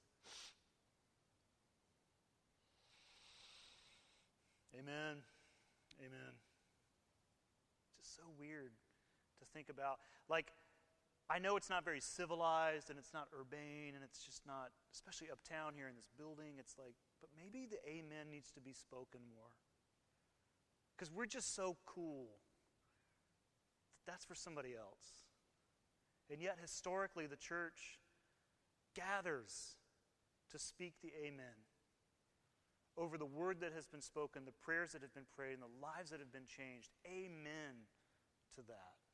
Amen. 4.75 5.23
Amen. 6.05 6.33
Just 7.97 8.15
so 8.15 8.25
weird 8.39 8.73
to 9.39 9.45
think 9.55 9.71
about. 9.71 10.01
Like, 10.29 10.53
I 11.29 11.39
know 11.41 11.57
it's 11.57 11.71
not 11.71 11.85
very 11.85 12.01
civilized 12.01 12.89
and 12.89 12.99
it's 12.99 13.13
not 13.13 13.27
urbane 13.35 13.95
and 13.95 14.05
it's 14.05 14.23
just 14.23 14.47
not, 14.47 14.71
especially 14.95 15.29
uptown 15.31 15.73
here 15.75 15.89
in 15.89 15.97
this 15.97 16.09
building, 16.17 16.55
it's 16.59 16.77
like, 16.79 16.95
but 17.21 17.31
maybe 17.37 17.67
the 17.67 17.83
amen 17.89 18.31
needs 18.31 18.53
to 18.53 18.61
be 18.61 18.73
spoken 18.73 19.21
more. 19.35 19.51
Because 20.97 21.13
we're 21.13 21.27
just 21.27 21.55
so 21.55 21.77
cool. 21.85 22.29
That's 24.07 24.25
for 24.25 24.37
somebody 24.37 24.75
else. 24.79 25.27
And 26.31 26.41
yet, 26.41 26.59
historically, 26.61 27.27
the 27.27 27.37
church 27.37 27.99
gathers 28.95 29.77
to 30.51 30.59
speak 30.59 30.95
the 31.03 31.13
amen 31.25 31.67
over 32.97 33.19
the 33.19 33.27
word 33.27 33.61
that 33.61 33.73
has 33.75 33.87
been 33.87 34.01
spoken, 34.01 34.45
the 34.45 34.53
prayers 34.53 34.93
that 34.93 35.03
have 35.03 35.13
been 35.13 35.29
prayed, 35.37 35.55
and 35.55 35.63
the 35.63 35.83
lives 35.83 36.11
that 36.11 36.21
have 36.21 36.33
been 36.33 36.47
changed. 36.47 36.91
Amen 37.07 37.87
to 38.55 38.63
that. 38.69 39.06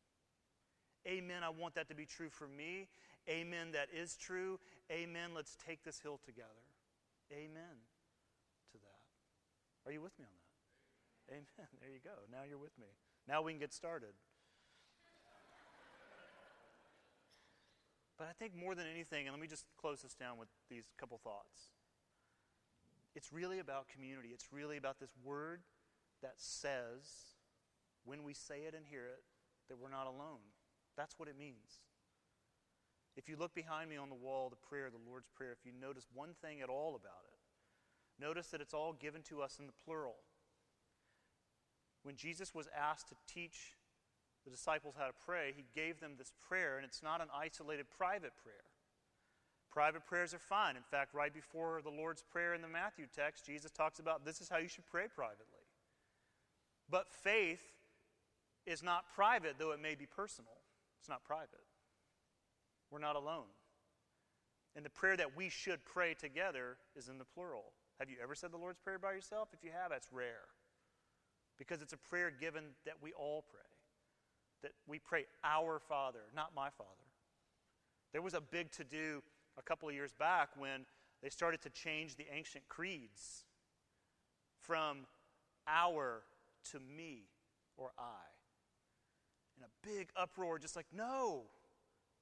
Amen. 1.07 1.43
I 1.43 1.51
want 1.51 1.75
that 1.75 1.88
to 1.88 1.95
be 1.95 2.07
true 2.07 2.31
for 2.31 2.47
me. 2.47 2.88
Amen. 3.29 3.73
That 3.73 3.88
is 3.93 4.17
true. 4.17 4.59
Amen. 4.91 5.31
Let's 5.35 5.57
take 5.67 5.83
this 5.85 6.01
hill 6.01 6.21
together. 6.25 6.49
Amen 7.33 7.81
to 8.73 8.79
that. 8.79 9.88
Are 9.88 9.93
you 9.93 10.01
with 10.01 10.19
me 10.19 10.25
on 10.25 10.35
that? 10.35 11.35
Amen. 11.35 11.69
There 11.81 11.91
you 11.91 12.01
go. 12.03 12.27
Now 12.31 12.45
you're 12.49 12.59
with 12.59 12.79
me. 12.79 12.87
Now 13.27 13.43
we 13.43 13.53
can 13.53 13.61
get 13.61 13.73
started. 13.73 14.15
But 18.19 18.29
I 18.29 18.33
think 18.38 18.55
more 18.55 18.77
than 18.77 18.87
anything, 18.87 19.27
and 19.27 19.35
let 19.35 19.41
me 19.41 19.49
just 19.49 19.65
close 19.81 20.03
this 20.03 20.15
down 20.15 20.38
with 20.38 20.47
these 20.71 20.85
couple 20.97 21.19
thoughts. 21.19 21.75
It's 23.17 23.33
really 23.33 23.59
about 23.59 23.88
community. 23.88 24.29
It's 24.33 24.53
really 24.53 24.77
about 24.77 25.01
this 25.01 25.11
word 25.25 25.62
that 26.23 26.35
says, 26.37 27.35
when 28.05 28.23
we 28.23 28.33
say 28.33 28.61
it 28.69 28.75
and 28.77 28.87
hear 28.87 29.07
it, 29.07 29.25
that 29.69 29.79
we're 29.79 29.91
not 29.91 30.07
alone. 30.07 30.52
That's 30.96 31.18
what 31.18 31.28
it 31.28 31.38
means. 31.38 31.81
If 33.16 33.28
you 33.28 33.37
look 33.37 33.55
behind 33.55 33.90
me 33.90 33.96
on 33.96 34.09
the 34.09 34.14
wall, 34.14 34.48
the 34.48 34.68
prayer, 34.68 34.88
the 34.90 35.11
Lord's 35.11 35.28
Prayer, 35.35 35.52
if 35.52 35.66
you 35.66 35.72
notice 35.78 36.07
one 36.14 36.31
thing 36.40 36.62
at 36.62 36.68
all 36.68 36.96
about 36.96 37.24
it, 37.28 38.22
notice 38.22 38.48
that 38.48 38.61
it's 38.61 38.74
all 38.74 38.94
given 38.94 39.22
to 39.28 39.42
us 39.42 39.59
in 39.59 39.66
the 39.66 39.72
plural. 39.85 40.16
When 42.02 42.16
Jesus 42.16 42.55
was 42.55 42.68
asked 42.76 43.09
to 43.09 43.14
teach 43.33 43.76
the 44.44 44.50
disciples 44.50 44.94
how 44.98 45.07
to 45.07 45.12
pray, 45.26 45.52
he 45.55 45.64
gave 45.74 46.00
them 46.00 46.14
this 46.16 46.33
prayer, 46.48 46.76
and 46.76 46.85
it's 46.87 47.02
not 47.02 47.20
an 47.20 47.28
isolated 47.35 47.87
private 47.96 48.33
prayer. 48.42 48.64
Private 49.70 50.07
prayers 50.07 50.35
are 50.35 50.38
fine. 50.38 50.76
In 50.76 50.83
fact, 50.83 51.14
right 51.14 51.33
before 51.33 51.81
the 51.83 51.90
Lord's 51.90 52.22
Prayer 52.22 52.55
in 52.55 52.61
the 52.61 52.68
Matthew 52.68 53.07
text, 53.14 53.46
Jesus 53.46 53.70
talks 53.70 53.98
about 53.98 54.24
this 54.24 54.40
is 54.40 54.48
how 54.48 54.59
you 54.59 54.68
should 54.68 54.87
pray 54.87 55.07
privately. 55.14 55.64
But 56.90 57.11
faith 57.11 57.62
is 58.66 58.83
not 58.83 59.05
private, 59.14 59.55
though 59.59 59.72
it 59.72 59.81
may 59.81 59.94
be 59.94 60.07
personal. 60.07 60.62
It's 61.03 61.09
not 61.09 61.25
private. 61.25 61.67
We're 62.93 63.01
not 63.01 63.17
alone. 63.17 63.51
And 64.77 64.85
the 64.85 64.91
prayer 64.91 65.17
that 65.17 65.37
we 65.37 65.49
should 65.49 65.85
pray 65.85 66.15
together 66.15 66.77
is 66.95 67.09
in 67.09 67.19
the 67.19 67.25
plural. 67.25 67.73
Have 67.99 68.09
you 68.09 68.19
ever 68.23 68.37
said 68.37 68.53
the 68.53 68.57
Lord's 68.57 68.79
Prayer 68.79 69.01
by 69.01 69.12
yourself? 69.12 69.49
If 69.53 69.65
you 69.65 69.71
have, 69.73 69.91
that's 69.91 70.12
rare. 70.12 70.47
Because 71.59 71.83
it's 71.83 71.93
a 71.93 71.97
prayer 71.97 72.31
given 72.31 72.62
that 72.87 72.95
we 73.03 73.12
all 73.15 73.45
pray. 73.51 73.61
That 74.62 74.75
we 74.87 75.01
pray, 75.01 75.25
Our 75.43 75.81
Father, 75.81 76.21
not 76.37 76.55
my 76.55 76.71
Father. 76.71 76.91
There 78.12 78.23
was 78.23 78.35
a 78.35 78.41
big 78.41 78.71
to 78.71 78.85
do 78.85 79.25
a 79.59 79.62
couple 79.62 79.88
of 79.88 79.97
years 79.97 80.12
back 80.12 80.51
when 80.57 80.87
they 81.21 81.31
started 81.31 81.62
to 81.62 81.71
change 81.71 82.15
the 82.15 82.27
ancient 82.33 82.69
creeds 82.69 83.43
from 84.61 84.99
our 85.67 86.23
to 86.71 86.79
me 86.79 87.25
or 87.77 87.91
I 87.99 88.32
in 89.62 89.68
a 89.68 89.96
big 89.96 90.09
uproar, 90.16 90.59
just 90.59 90.77
like, 90.77 90.87
no, 90.92 91.42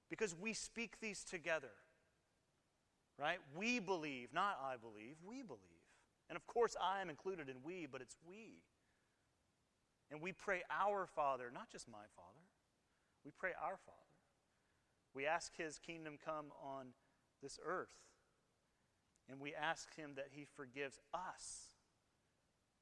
because 0.08 0.34
we 0.38 0.52
speak 0.52 1.00
these 1.00 1.24
together. 1.24 1.72
Right? 3.18 3.38
We 3.56 3.80
believe, 3.80 4.32
not 4.32 4.58
I 4.62 4.76
believe, 4.76 5.16
we 5.26 5.42
believe. 5.42 5.60
And 6.28 6.36
of 6.36 6.46
course, 6.46 6.74
I 6.80 7.00
am 7.00 7.10
included 7.10 7.48
in 7.48 7.56
we, 7.62 7.86
but 7.90 8.00
it's 8.00 8.16
we. 8.26 8.62
And 10.10 10.22
we 10.22 10.32
pray 10.32 10.62
our 10.70 11.06
Father, 11.06 11.50
not 11.52 11.70
just 11.70 11.88
my 11.88 12.06
Father. 12.16 12.46
We 13.24 13.30
pray 13.38 13.50
our 13.62 13.76
Father. 13.84 13.98
We 15.14 15.26
ask 15.26 15.54
His 15.56 15.78
kingdom 15.78 16.16
come 16.24 16.46
on 16.62 16.88
this 17.42 17.58
earth. 17.64 17.88
And 19.28 19.38
we 19.38 19.54
ask 19.54 19.94
Him 19.96 20.12
that 20.16 20.28
He 20.30 20.46
forgives 20.56 20.98
us 21.12 21.74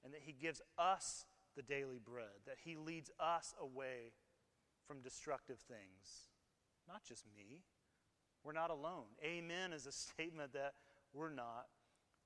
and 0.05 0.13
that 0.13 0.23
He 0.25 0.33
gives 0.33 0.63
us 0.79 1.25
the 1.57 1.63
daily 1.63 1.99
bread, 1.99 2.47
that 2.47 2.59
He 2.65 2.77
leads 2.77 3.11
us 3.19 3.55
away 3.61 4.13
from 4.89 5.03
destructive 5.03 5.59
things. 5.61 6.33
Not 6.89 7.05
just 7.05 7.25
me. 7.37 7.63
We're 8.43 8.53
not 8.53 8.71
alone. 8.71 9.13
Amen 9.23 9.75
is 9.75 9.87
a 9.87 9.93
statement 9.93 10.55
that 10.55 10.73
we're 11.13 11.33
not 11.33 11.67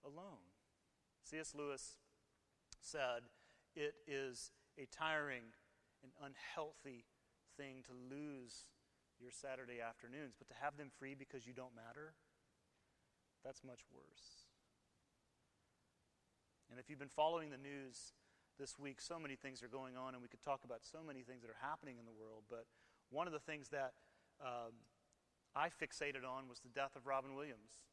alone. 0.07 0.47
C.S. 1.25 1.53
Lewis 1.55 1.97
said, 2.81 3.27
It 3.75 3.95
is 4.07 4.53
a 4.79 4.87
tiring 4.87 5.43
and 6.03 6.13
unhealthy 6.23 7.05
thing 7.57 7.83
to 7.87 7.93
lose 7.93 8.67
your 9.21 9.31
Saturday 9.31 9.81
afternoons, 9.81 10.35
but 10.39 10.49
to 10.49 10.55
have 10.61 10.77
them 10.77 10.91
free 10.99 11.15
because 11.15 11.47
you 11.47 11.53
don't 11.53 11.75
matter, 11.75 12.15
that's 13.45 13.63
much 13.65 13.83
worse. 13.93 14.47
And 16.71 16.81
if 16.81 16.89
you've 16.89 16.99
been 16.99 17.09
following 17.09 17.51
the 17.51 17.59
news, 17.59 18.15
this 18.59 18.79
week, 18.79 19.01
so 19.01 19.19
many 19.19 19.37
things 19.37 19.63
are 19.63 19.69
going 19.69 19.97
on, 19.97 20.15
and 20.15 20.23
we 20.23 20.29
could 20.29 20.43
talk 20.43 20.61
about 20.65 20.81
so 20.83 20.99
many 21.07 21.23
things 21.23 21.43
that 21.43 21.51
are 21.51 21.61
happening 21.61 21.97
in 21.99 22.05
the 22.05 22.13
world. 22.13 22.45
But 22.49 22.67
one 23.11 23.27
of 23.27 23.33
the 23.33 23.41
things 23.41 23.69
that 23.69 23.93
um, 24.41 24.73
I 25.55 25.69
fixated 25.69 26.25
on 26.29 26.49
was 26.49 26.61
the 26.61 26.69
death 26.69 26.97
of 26.97 27.07
Robin 27.07 27.35
Williams. 27.35 27.85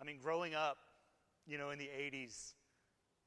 I 0.00 0.04
mean, 0.04 0.18
growing 0.22 0.54
up, 0.54 0.78
you 1.46 1.58
know, 1.58 1.70
in 1.70 1.78
the 1.78 1.88
80s, 1.88 2.54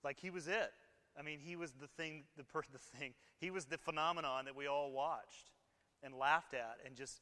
like 0.03 0.19
he 0.19 0.29
was 0.29 0.47
it. 0.47 0.71
I 1.17 1.23
mean, 1.23 1.39
he 1.39 1.55
was 1.55 1.73
the 1.73 1.87
thing, 1.87 2.23
the, 2.37 2.43
per- 2.43 2.61
the 2.71 2.77
thing. 2.97 3.13
He 3.39 3.51
was 3.51 3.65
the 3.65 3.77
phenomenon 3.77 4.45
that 4.45 4.55
we 4.55 4.67
all 4.67 4.91
watched 4.91 5.51
and 6.03 6.13
laughed 6.13 6.53
at 6.53 6.77
and 6.85 6.95
just 6.95 7.21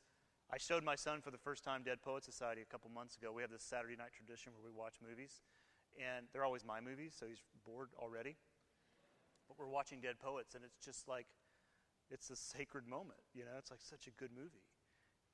I 0.51 0.57
showed 0.57 0.83
my 0.83 0.95
son 0.95 1.19
for 1.19 1.29
the 1.29 1.37
first 1.37 1.63
time 1.63 1.83
Dead 1.83 2.01
Poet 2.01 2.23
Society 2.23 2.61
a 2.61 2.65
couple 2.65 2.89
months 2.89 3.17
ago. 3.17 3.33
We 3.33 3.41
have 3.41 3.51
this 3.51 3.63
Saturday 3.63 3.97
night 3.97 4.15
tradition 4.15 4.53
where 4.55 4.71
we 4.71 4.77
watch 4.77 4.95
movies, 5.03 5.41
and 5.99 6.27
they're 6.31 6.45
always 6.45 6.63
my 6.63 6.79
movies, 6.79 7.13
so 7.19 7.25
he's 7.27 7.43
bored 7.65 7.89
already 7.99 8.37
but 9.47 9.57
we're 9.57 9.69
watching 9.69 10.01
Dead 10.01 10.19
Poets, 10.19 10.55
and 10.55 10.63
it's 10.63 10.83
just 10.83 11.07
like, 11.07 11.27
it's 12.09 12.29
a 12.29 12.35
sacred 12.35 12.87
moment. 12.87 13.19
You 13.33 13.43
know, 13.43 13.55
it's 13.57 13.71
like 13.71 13.81
such 13.81 14.07
a 14.07 14.11
good 14.11 14.31
movie. 14.35 14.67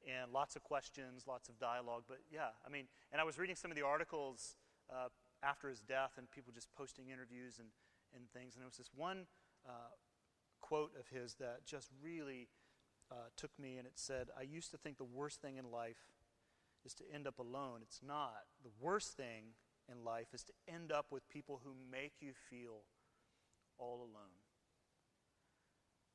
And 0.05 0.31
lots 0.31 0.55
of 0.55 0.63
questions, 0.63 1.23
lots 1.27 1.47
of 1.49 1.57
dialogue. 1.59 2.03
But 2.07 2.19
yeah, 2.31 2.51
I 2.65 2.69
mean, 2.69 2.85
and 3.11 3.21
I 3.21 3.23
was 3.23 3.37
reading 3.37 3.55
some 3.55 3.71
of 3.71 3.77
the 3.77 3.85
articles 3.85 4.57
uh, 4.91 5.09
after 5.41 5.69
his 5.69 5.79
death, 5.79 6.11
and 6.17 6.29
people 6.29 6.51
just 6.53 6.67
posting 6.75 7.09
interviews 7.09 7.57
and, 7.59 7.69
and 8.15 8.29
things. 8.31 8.55
And 8.55 8.61
there 8.61 8.67
was 8.67 8.77
this 8.77 8.91
one 8.93 9.27
uh, 9.67 9.95
quote 10.61 10.91
of 10.99 11.07
his 11.07 11.35
that 11.35 11.65
just 11.65 11.89
really 12.01 12.49
uh, 13.11 13.29
took 13.37 13.51
me, 13.59 13.77
and 13.77 13.87
it 13.87 13.93
said, 13.95 14.27
I 14.37 14.43
used 14.43 14.71
to 14.71 14.77
think 14.77 14.97
the 14.97 15.03
worst 15.03 15.41
thing 15.41 15.57
in 15.57 15.71
life 15.71 16.11
is 16.85 16.93
to 16.95 17.03
end 17.13 17.27
up 17.27 17.39
alone. 17.39 17.79
It's 17.81 18.01
not. 18.05 18.43
The 18.61 18.71
worst 18.81 19.15
thing 19.15 19.55
in 19.89 20.03
life 20.03 20.27
is 20.33 20.43
to 20.43 20.53
end 20.67 20.91
up 20.91 21.07
with 21.11 21.29
people 21.29 21.61
who 21.63 21.71
make 21.89 22.13
you 22.19 22.33
feel 22.49 22.83
all 23.77 23.97
alone. 23.97 24.37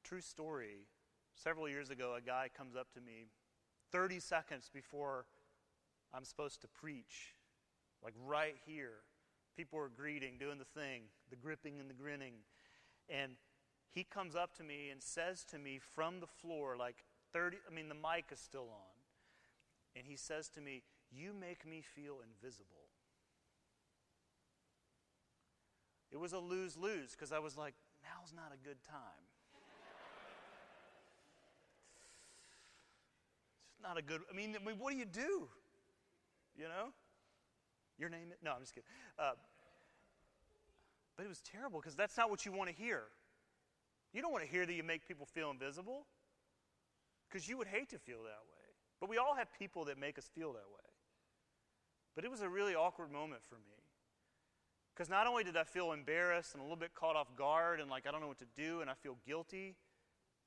True 0.04 0.20
story. 0.20 0.86
Several 1.34 1.68
years 1.68 1.90
ago, 1.90 2.14
a 2.16 2.20
guy 2.20 2.48
comes 2.56 2.74
up 2.74 2.92
to 2.94 3.00
me 3.00 3.28
30 3.92 4.20
seconds 4.20 4.70
before 4.72 5.26
I'm 6.12 6.24
supposed 6.24 6.60
to 6.62 6.68
preach, 6.68 7.34
like 8.02 8.14
right 8.26 8.56
here. 8.66 9.02
People 9.56 9.78
are 9.78 9.88
greeting, 9.88 10.38
doing 10.38 10.58
the 10.58 10.80
thing, 10.80 11.02
the 11.30 11.36
gripping 11.36 11.80
and 11.80 11.90
the 11.90 11.94
grinning. 11.94 12.34
And 13.08 13.32
he 13.90 14.04
comes 14.04 14.36
up 14.36 14.54
to 14.56 14.62
me 14.62 14.90
and 14.90 15.02
says 15.02 15.44
to 15.50 15.58
me 15.58 15.80
from 15.94 16.20
the 16.20 16.26
floor, 16.26 16.76
like 16.76 17.04
30, 17.32 17.58
I 17.70 17.74
mean, 17.74 17.88
the 17.88 17.94
mic 17.94 18.26
is 18.30 18.38
still 18.38 18.68
on. 18.70 18.98
And 19.96 20.06
he 20.06 20.16
says 20.16 20.48
to 20.50 20.60
me, 20.60 20.82
You 21.10 21.32
make 21.32 21.66
me 21.66 21.82
feel 21.82 22.18
invisible. 22.22 22.87
It 26.10 26.18
was 26.18 26.32
a 26.32 26.38
lose 26.38 26.76
lose 26.76 27.12
because 27.12 27.32
I 27.32 27.38
was 27.38 27.56
like, 27.56 27.74
now's 28.02 28.32
not 28.34 28.52
a 28.52 28.56
good 28.66 28.82
time. 28.82 29.24
it's 33.72 33.82
not 33.82 33.98
a 33.98 34.02
good, 34.02 34.20
I 34.30 34.34
mean, 34.34 34.56
I 34.60 34.64
mean, 34.64 34.78
what 34.78 34.92
do 34.92 34.98
you 34.98 35.04
do? 35.04 35.48
You 36.56 36.64
know? 36.64 36.92
Your 37.98 38.08
name? 38.08 38.32
No, 38.42 38.52
I'm 38.52 38.60
just 38.60 38.74
kidding. 38.74 38.88
Uh, 39.18 39.32
but 41.16 41.26
it 41.26 41.28
was 41.28 41.40
terrible 41.40 41.80
because 41.80 41.96
that's 41.96 42.16
not 42.16 42.30
what 42.30 42.46
you 42.46 42.52
want 42.52 42.70
to 42.70 42.76
hear. 42.76 43.02
You 44.12 44.22
don't 44.22 44.32
want 44.32 44.44
to 44.44 44.50
hear 44.50 44.64
that 44.64 44.72
you 44.72 44.82
make 44.82 45.06
people 45.06 45.26
feel 45.26 45.50
invisible 45.50 46.06
because 47.28 47.48
you 47.48 47.58
would 47.58 47.66
hate 47.66 47.90
to 47.90 47.98
feel 47.98 48.18
that 48.18 48.42
way. 48.48 48.58
But 49.00 49.08
we 49.08 49.18
all 49.18 49.34
have 49.34 49.48
people 49.58 49.84
that 49.86 49.98
make 49.98 50.16
us 50.18 50.28
feel 50.34 50.52
that 50.52 50.68
way. 50.68 50.88
But 52.14 52.24
it 52.24 52.30
was 52.30 52.40
a 52.40 52.48
really 52.48 52.74
awkward 52.74 53.12
moment 53.12 53.42
for 53.48 53.56
me. 53.56 53.77
Because 54.98 55.08
not 55.08 55.28
only 55.28 55.44
did 55.44 55.56
I 55.56 55.62
feel 55.62 55.92
embarrassed 55.92 56.54
and 56.54 56.60
a 56.60 56.64
little 56.64 56.76
bit 56.76 56.92
caught 56.92 57.14
off 57.14 57.28
guard 57.36 57.78
and 57.78 57.88
like 57.88 58.04
I 58.08 58.10
don't 58.10 58.20
know 58.20 58.26
what 58.26 58.40
to 58.40 58.48
do 58.56 58.80
and 58.80 58.90
I 58.90 58.94
feel 58.94 59.16
guilty, 59.24 59.76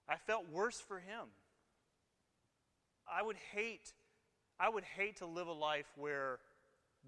I 0.10 0.18
felt 0.18 0.50
worse 0.52 0.78
for 0.78 1.00
him. 1.00 1.30
I 3.10 3.24
would 3.24 3.38
hate, 3.56 3.94
I 4.60 4.68
would 4.68 4.84
hate 4.84 5.16
to 5.18 5.26
live 5.26 5.48
a 5.48 5.54
life 5.54 5.86
where 5.96 6.40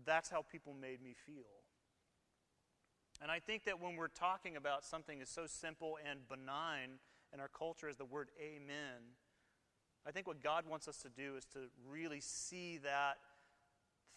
that's 0.05 0.29
how 0.29 0.41
people 0.41 0.73
made 0.73 1.03
me 1.03 1.15
feel. 1.25 1.43
And 3.21 3.29
I 3.29 3.39
think 3.39 3.65
that 3.65 3.81
when 3.81 3.97
we're 3.97 4.07
talking 4.07 4.55
about 4.55 4.85
something 4.85 5.19
that's 5.19 5.29
so 5.29 5.45
simple 5.45 5.97
and 6.09 6.21
benign 6.29 6.91
in 7.33 7.41
our 7.41 7.49
culture 7.49 7.89
as 7.89 7.97
the 7.97 8.05
word 8.05 8.29
amen, 8.39 9.03
I 10.07 10.11
think 10.11 10.27
what 10.27 10.41
God 10.41 10.63
wants 10.65 10.87
us 10.87 10.99
to 10.99 11.09
do 11.09 11.35
is 11.35 11.43
to 11.47 11.59
really 11.89 12.21
see 12.21 12.77
that 12.85 13.17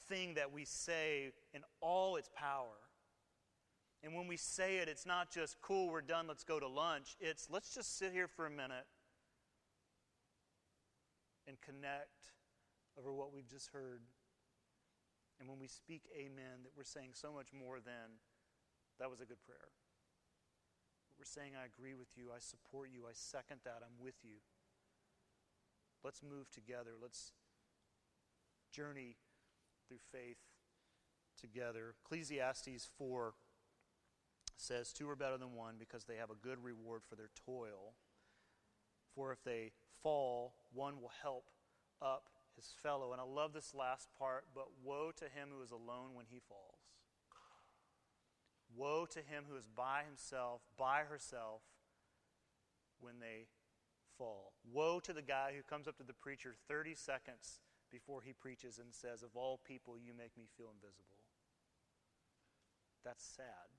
thing 0.09 0.35
that 0.35 0.53
we 0.53 0.65
say 0.65 1.33
in 1.53 1.63
all 1.81 2.15
its 2.15 2.31
power. 2.37 2.86
And 4.03 4.15
when 4.15 4.29
we 4.29 4.37
say 4.37 4.77
it, 4.77 4.89
it's 4.89 5.07
not 5.07 5.31
just, 5.31 5.61
cool, 5.61 5.91
we're 5.91 6.01
done, 6.01 6.27
let's 6.29 6.45
go 6.45 6.61
to 6.61 6.69
lunch. 6.69 7.17
It's, 7.21 7.49
let's 7.51 7.75
just 7.75 7.99
sit 7.99 8.13
here 8.13 8.29
for 8.29 8.47
a 8.47 8.51
minute 8.51 8.87
and 11.49 11.57
connect 11.61 12.33
over 12.99 13.13
what 13.13 13.33
we've 13.33 13.49
just 13.49 13.71
heard. 13.71 14.03
And 15.41 15.49
when 15.49 15.59
we 15.59 15.67
speak 15.67 16.03
amen, 16.17 16.65
that 16.65 16.73
we're 16.77 16.85
saying 16.85 17.11
so 17.13 17.33
much 17.33 17.49
more 17.53 17.81
than, 17.81 18.21
that 18.99 19.11
was 19.11 19.21
a 19.21 19.27
good 19.27 19.43
prayer. 19.45 19.69
We're 21.19 21.25
saying, 21.25 21.53
I 21.61 21.67
agree 21.67 21.95
with 21.95 22.17
you, 22.17 22.29
I 22.35 22.39
support 22.39 22.91
you, 22.93 23.05
I 23.09 23.13
second 23.13 23.61
that, 23.65 23.81
I'm 23.83 24.03
with 24.03 24.17
you. 24.23 24.37
Let's 26.05 26.23
move 26.23 26.51
together. 26.51 26.93
Let's 27.01 27.33
journey 28.71 29.17
through 29.89 29.99
faith 30.13 30.39
together. 31.41 31.95
Ecclesiastes 32.05 32.89
4 32.99 33.35
says, 34.57 34.93
Two 34.93 35.09
are 35.09 35.17
better 35.17 35.39
than 35.39 35.55
one 35.55 35.75
because 35.79 36.05
they 36.05 36.17
have 36.17 36.31
a 36.31 36.47
good 36.47 36.63
reward 36.63 37.03
for 37.09 37.15
their 37.15 37.31
toil. 37.45 37.95
For 39.15 39.33
if 39.33 39.43
they 39.45 39.73
fall, 40.03 40.55
one 40.73 41.01
will 41.01 41.13
help 41.23 41.51
up 42.03 42.25
his 42.55 42.73
fellow. 42.83 43.13
And 43.13 43.21
I 43.21 43.25
love 43.25 43.53
this 43.53 43.75
last 43.75 44.09
part, 44.19 44.45
but 44.55 44.67
woe 44.83 45.11
to 45.17 45.25
him 45.25 45.49
who 45.57 45.63
is 45.63 45.71
alone 45.71 46.15
when 46.15 46.27
he 46.29 46.41
falls. 46.49 46.81
Woe 48.75 49.07
to 49.07 49.21
him 49.21 49.45
who 49.49 49.57
is 49.57 49.67
by 49.67 50.03
himself, 50.07 50.63
by 50.77 51.03
herself, 51.09 51.63
when 53.01 53.21
they 53.21 53.47
fall. 54.19 54.53
Woe 54.71 55.01
to 55.01 55.13
the 55.13 55.23
guy 55.23 55.53
who 55.57 55.63
comes 55.63 55.87
up 55.87 55.97
to 55.99 56.03
the 56.03 56.13
preacher 56.13 56.55
30 56.69 56.95
seconds 56.95 57.61
before 57.91 58.23
he 58.23 58.33
preaches 58.33 58.79
and 58.79 58.93
says, 58.93 59.23
Of 59.23 59.31
all 59.35 59.61
people, 59.65 59.97
you 59.97 60.13
make 60.17 60.37
me 60.37 60.45
feel 60.57 60.73
invisible. 60.75 61.25
That's 63.05 63.25
sad. 63.25 63.71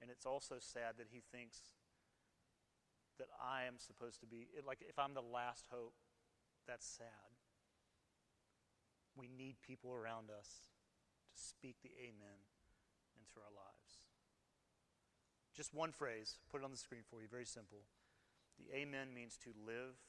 And 0.00 0.10
it's 0.10 0.24
also 0.24 0.56
sad 0.58 0.96
that 0.98 1.08
he 1.12 1.22
thinks 1.32 1.58
that 3.18 3.28
I 3.36 3.64
am 3.64 3.76
supposed 3.76 4.20
to 4.20 4.26
be, 4.26 4.48
like, 4.66 4.78
if 4.88 4.98
I'm 4.98 5.12
the 5.12 5.20
last 5.20 5.66
hope, 5.70 5.92
that's 6.66 6.86
sad. 6.86 7.36
We 9.14 9.28
need 9.28 9.56
people 9.60 9.92
around 9.92 10.30
us 10.30 10.48
to 11.32 11.36
speak 11.36 11.76
the 11.82 11.92
amen 12.00 12.40
into 13.18 13.36
our 13.36 13.52
lives. 13.52 14.06
Just 15.54 15.74
one 15.74 15.92
phrase, 15.92 16.38
put 16.50 16.62
it 16.62 16.64
on 16.64 16.70
the 16.70 16.78
screen 16.78 17.02
for 17.10 17.20
you, 17.20 17.28
very 17.28 17.44
simple. 17.44 17.84
The 18.56 18.74
amen 18.74 19.12
means 19.14 19.36
to 19.44 19.50
live 19.66 20.00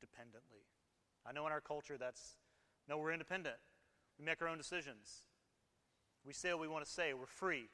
dependently. 0.00 0.66
I 1.24 1.32
know 1.32 1.46
in 1.46 1.52
our 1.52 1.60
culture 1.60 1.96
that's, 1.98 2.38
no, 2.88 2.98
we're 2.98 3.12
independent. 3.12 3.56
We 4.18 4.24
make 4.24 4.42
our 4.42 4.48
own 4.48 4.58
decisions. 4.58 5.22
We 6.24 6.32
say 6.32 6.50
what 6.50 6.60
we 6.60 6.68
want 6.68 6.84
to 6.84 6.90
say. 6.90 7.14
We're 7.14 7.26
free. 7.26 7.68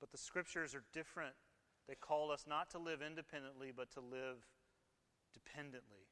But 0.00 0.12
the 0.12 0.18
scriptures 0.18 0.74
are 0.74 0.84
different. 0.92 1.34
They 1.88 1.94
call 1.94 2.30
us 2.30 2.44
not 2.46 2.70
to 2.70 2.78
live 2.78 3.02
independently, 3.02 3.72
but 3.74 3.90
to 3.92 4.00
live 4.00 4.46
dependently. 5.32 6.06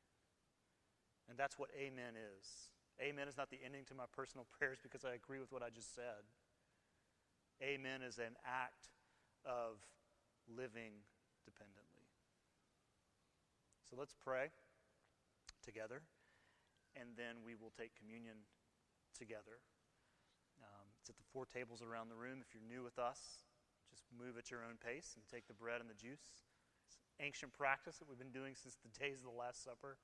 And 1.28 1.38
that's 1.38 1.58
what 1.58 1.70
amen 1.76 2.14
is. 2.14 2.70
Amen 3.00 3.28
is 3.28 3.36
not 3.36 3.50
the 3.50 3.60
ending 3.64 3.84
to 3.86 3.94
my 3.94 4.08
personal 4.14 4.46
prayers 4.58 4.78
because 4.82 5.04
I 5.04 5.14
agree 5.14 5.38
with 5.38 5.52
what 5.52 5.62
I 5.62 5.70
just 5.70 5.94
said. 5.94 6.24
Amen 7.62 8.02
is 8.02 8.18
an 8.18 8.36
act 8.44 8.92
of 9.44 9.80
living 10.48 11.04
dependently. 11.44 12.04
So 13.88 13.96
let's 13.98 14.14
pray 14.18 14.50
together, 15.64 16.02
and 16.98 17.14
then 17.16 17.40
we 17.44 17.54
will 17.54 17.72
take 17.78 17.94
communion 17.94 18.44
together. 19.16 19.62
Um, 20.58 20.90
it's 21.00 21.08
at 21.08 21.16
the 21.16 21.28
four 21.32 21.46
tables 21.46 21.82
around 21.82 22.10
the 22.10 22.18
room. 22.18 22.42
If 22.42 22.52
you're 22.52 22.66
new 22.66 22.82
with 22.82 22.98
us, 22.98 23.45
just 23.96 24.12
move 24.12 24.36
at 24.36 24.52
your 24.52 24.60
own 24.60 24.76
pace 24.76 25.16
and 25.16 25.24
take 25.24 25.48
the 25.48 25.56
bread 25.56 25.80
and 25.80 25.88
the 25.88 25.96
juice. 25.96 26.44
It's 26.84 27.00
ancient 27.18 27.56
practice 27.56 27.96
that 27.96 28.06
we've 28.06 28.20
been 28.20 28.36
doing 28.36 28.52
since 28.62 28.76
the 28.76 28.92
days 28.92 29.24
of 29.24 29.32
the 29.32 29.38
Last 29.38 29.64
Supper 29.64 29.96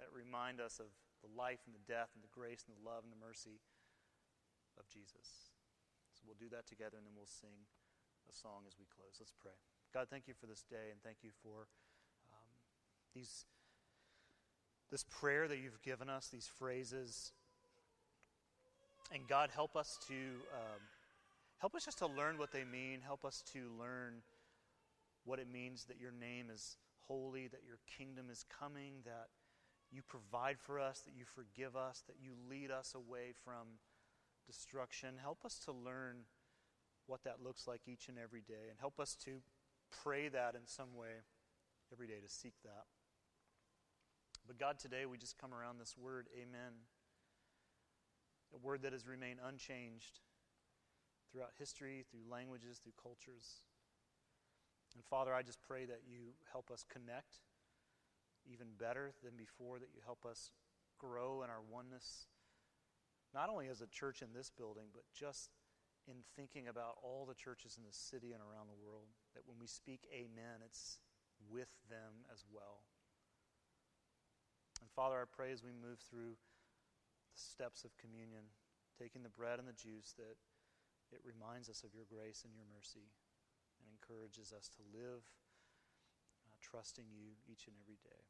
that 0.00 0.08
remind 0.08 0.64
us 0.64 0.80
of 0.80 0.88
the 1.20 1.28
life 1.28 1.60
and 1.68 1.76
the 1.76 1.84
death 1.84 2.14
and 2.16 2.24
the 2.24 2.32
grace 2.32 2.64
and 2.64 2.72
the 2.72 2.84
love 2.86 3.04
and 3.04 3.12
the 3.12 3.20
mercy 3.20 3.60
of 4.80 4.88
Jesus. 4.88 5.52
So 6.16 6.24
we'll 6.24 6.40
do 6.40 6.48
that 6.54 6.64
together 6.64 6.96
and 6.96 7.04
then 7.04 7.12
we'll 7.12 7.28
sing 7.28 7.68
a 8.30 8.34
song 8.34 8.64
as 8.64 8.80
we 8.80 8.88
close. 8.88 9.20
Let's 9.20 9.34
pray. 9.34 9.54
God, 9.92 10.08
thank 10.08 10.24
you 10.26 10.34
for 10.34 10.46
this 10.46 10.64
day 10.64 10.88
and 10.90 11.02
thank 11.02 11.20
you 11.20 11.30
for 11.42 11.68
um, 12.32 12.48
these 13.14 13.44
this 14.90 15.04
prayer 15.04 15.48
that 15.48 15.58
you've 15.58 15.82
given 15.82 16.08
us, 16.08 16.28
these 16.28 16.48
phrases. 16.48 17.32
And 19.12 19.28
God, 19.28 19.50
help 19.52 19.76
us 19.76 19.98
to 20.08 20.14
um, 20.14 20.80
help 21.58 21.74
us 21.74 21.84
just 21.84 21.98
to 21.98 22.06
learn 22.06 22.38
what 22.38 22.52
they 22.52 22.64
mean. 22.64 23.00
Help 23.04 23.24
us 23.24 23.42
to 23.52 23.70
learn 23.78 24.22
what 25.24 25.38
it 25.38 25.50
means 25.50 25.84
that 25.84 26.00
your 26.00 26.12
name 26.12 26.46
is 26.52 26.76
holy, 27.06 27.48
that 27.48 27.62
your 27.66 27.78
kingdom 27.98 28.26
is 28.30 28.44
coming, 28.58 28.94
that 29.04 29.28
you 29.90 30.02
provide 30.02 30.58
for 30.58 30.78
us, 30.78 31.00
that 31.00 31.14
you 31.16 31.24
forgive 31.24 31.76
us, 31.76 32.02
that 32.06 32.16
you 32.22 32.32
lead 32.48 32.70
us 32.70 32.94
away 32.94 33.32
from 33.44 33.78
destruction. 34.46 35.14
Help 35.20 35.44
us 35.44 35.58
to 35.64 35.72
learn 35.72 36.24
what 37.06 37.24
that 37.24 37.42
looks 37.42 37.66
like 37.66 37.80
each 37.86 38.08
and 38.08 38.18
every 38.18 38.42
day, 38.42 38.68
and 38.68 38.78
help 38.78 39.00
us 39.00 39.16
to 39.24 39.40
pray 40.02 40.28
that 40.28 40.54
in 40.54 40.66
some 40.66 40.94
way 40.94 41.24
every 41.90 42.06
day, 42.06 42.20
to 42.22 42.28
seek 42.28 42.52
that. 42.64 42.84
But 44.46 44.58
God, 44.58 44.78
today 44.78 45.06
we 45.06 45.16
just 45.16 45.38
come 45.38 45.54
around 45.54 45.78
this 45.78 45.96
word, 45.96 46.26
Amen. 46.34 46.72
A 48.54 48.58
word 48.58 48.82
that 48.82 48.92
has 48.92 49.06
remained 49.06 49.40
unchanged 49.46 50.20
throughout 51.30 51.52
history, 51.58 52.04
through 52.10 52.30
languages, 52.30 52.80
through 52.82 52.96
cultures. 53.00 53.64
And 54.94 55.04
Father, 55.04 55.34
I 55.34 55.42
just 55.42 55.60
pray 55.62 55.84
that 55.84 56.02
you 56.08 56.34
help 56.50 56.70
us 56.70 56.84
connect 56.88 57.44
even 58.48 58.68
better 58.78 59.12
than 59.22 59.36
before, 59.36 59.78
that 59.78 59.92
you 59.94 60.00
help 60.04 60.24
us 60.24 60.50
grow 60.98 61.42
in 61.42 61.50
our 61.50 61.60
oneness, 61.60 62.26
not 63.34 63.50
only 63.50 63.68
as 63.68 63.80
a 63.80 63.86
church 63.86 64.22
in 64.22 64.32
this 64.32 64.50
building, 64.50 64.88
but 64.92 65.04
just 65.12 65.50
in 66.08 66.24
thinking 66.34 66.66
about 66.66 66.96
all 67.04 67.28
the 67.28 67.36
churches 67.36 67.76
in 67.76 67.84
the 67.84 67.92
city 67.92 68.32
and 68.32 68.40
around 68.40 68.66
the 68.66 68.80
world, 68.80 69.12
that 69.36 69.44
when 69.44 69.60
we 69.60 69.68
speak 69.68 70.08
amen, 70.08 70.64
it's 70.64 70.98
with 71.52 71.68
them 71.92 72.24
as 72.32 72.44
well. 72.48 72.80
And 74.80 74.88
Father, 74.90 75.20
I 75.20 75.28
pray 75.28 75.52
as 75.52 75.62
we 75.62 75.70
move 75.70 76.00
through 76.00 76.34
the 76.34 77.38
steps 77.38 77.84
of 77.84 77.92
communion, 78.00 78.48
taking 78.96 79.22
the 79.22 79.28
bread 79.28 79.58
and 79.58 79.68
the 79.68 79.76
juice, 79.76 80.14
that 80.16 80.40
it 81.12 81.20
reminds 81.24 81.68
us 81.68 81.82
of 81.82 81.94
your 81.94 82.04
grace 82.04 82.44
and 82.44 82.52
your 82.54 82.68
mercy 82.68 83.12
and 83.80 83.86
encourages 83.88 84.52
us 84.52 84.68
to 84.76 84.82
live 84.92 85.24
uh, 86.44 86.54
trusting 86.60 87.06
you 87.10 87.38
each 87.46 87.66
and 87.66 87.76
every 87.80 87.98
day. 88.04 88.24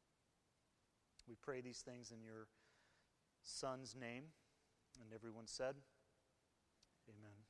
We 1.27 1.37
pray 1.37 1.61
these 1.61 1.81
things 1.81 2.13
in 2.13 2.23
your 2.23 2.49
Son's 3.43 3.95
name. 3.95 4.25
And 5.01 5.13
everyone 5.13 5.47
said, 5.47 5.77
Amen. 7.09 7.48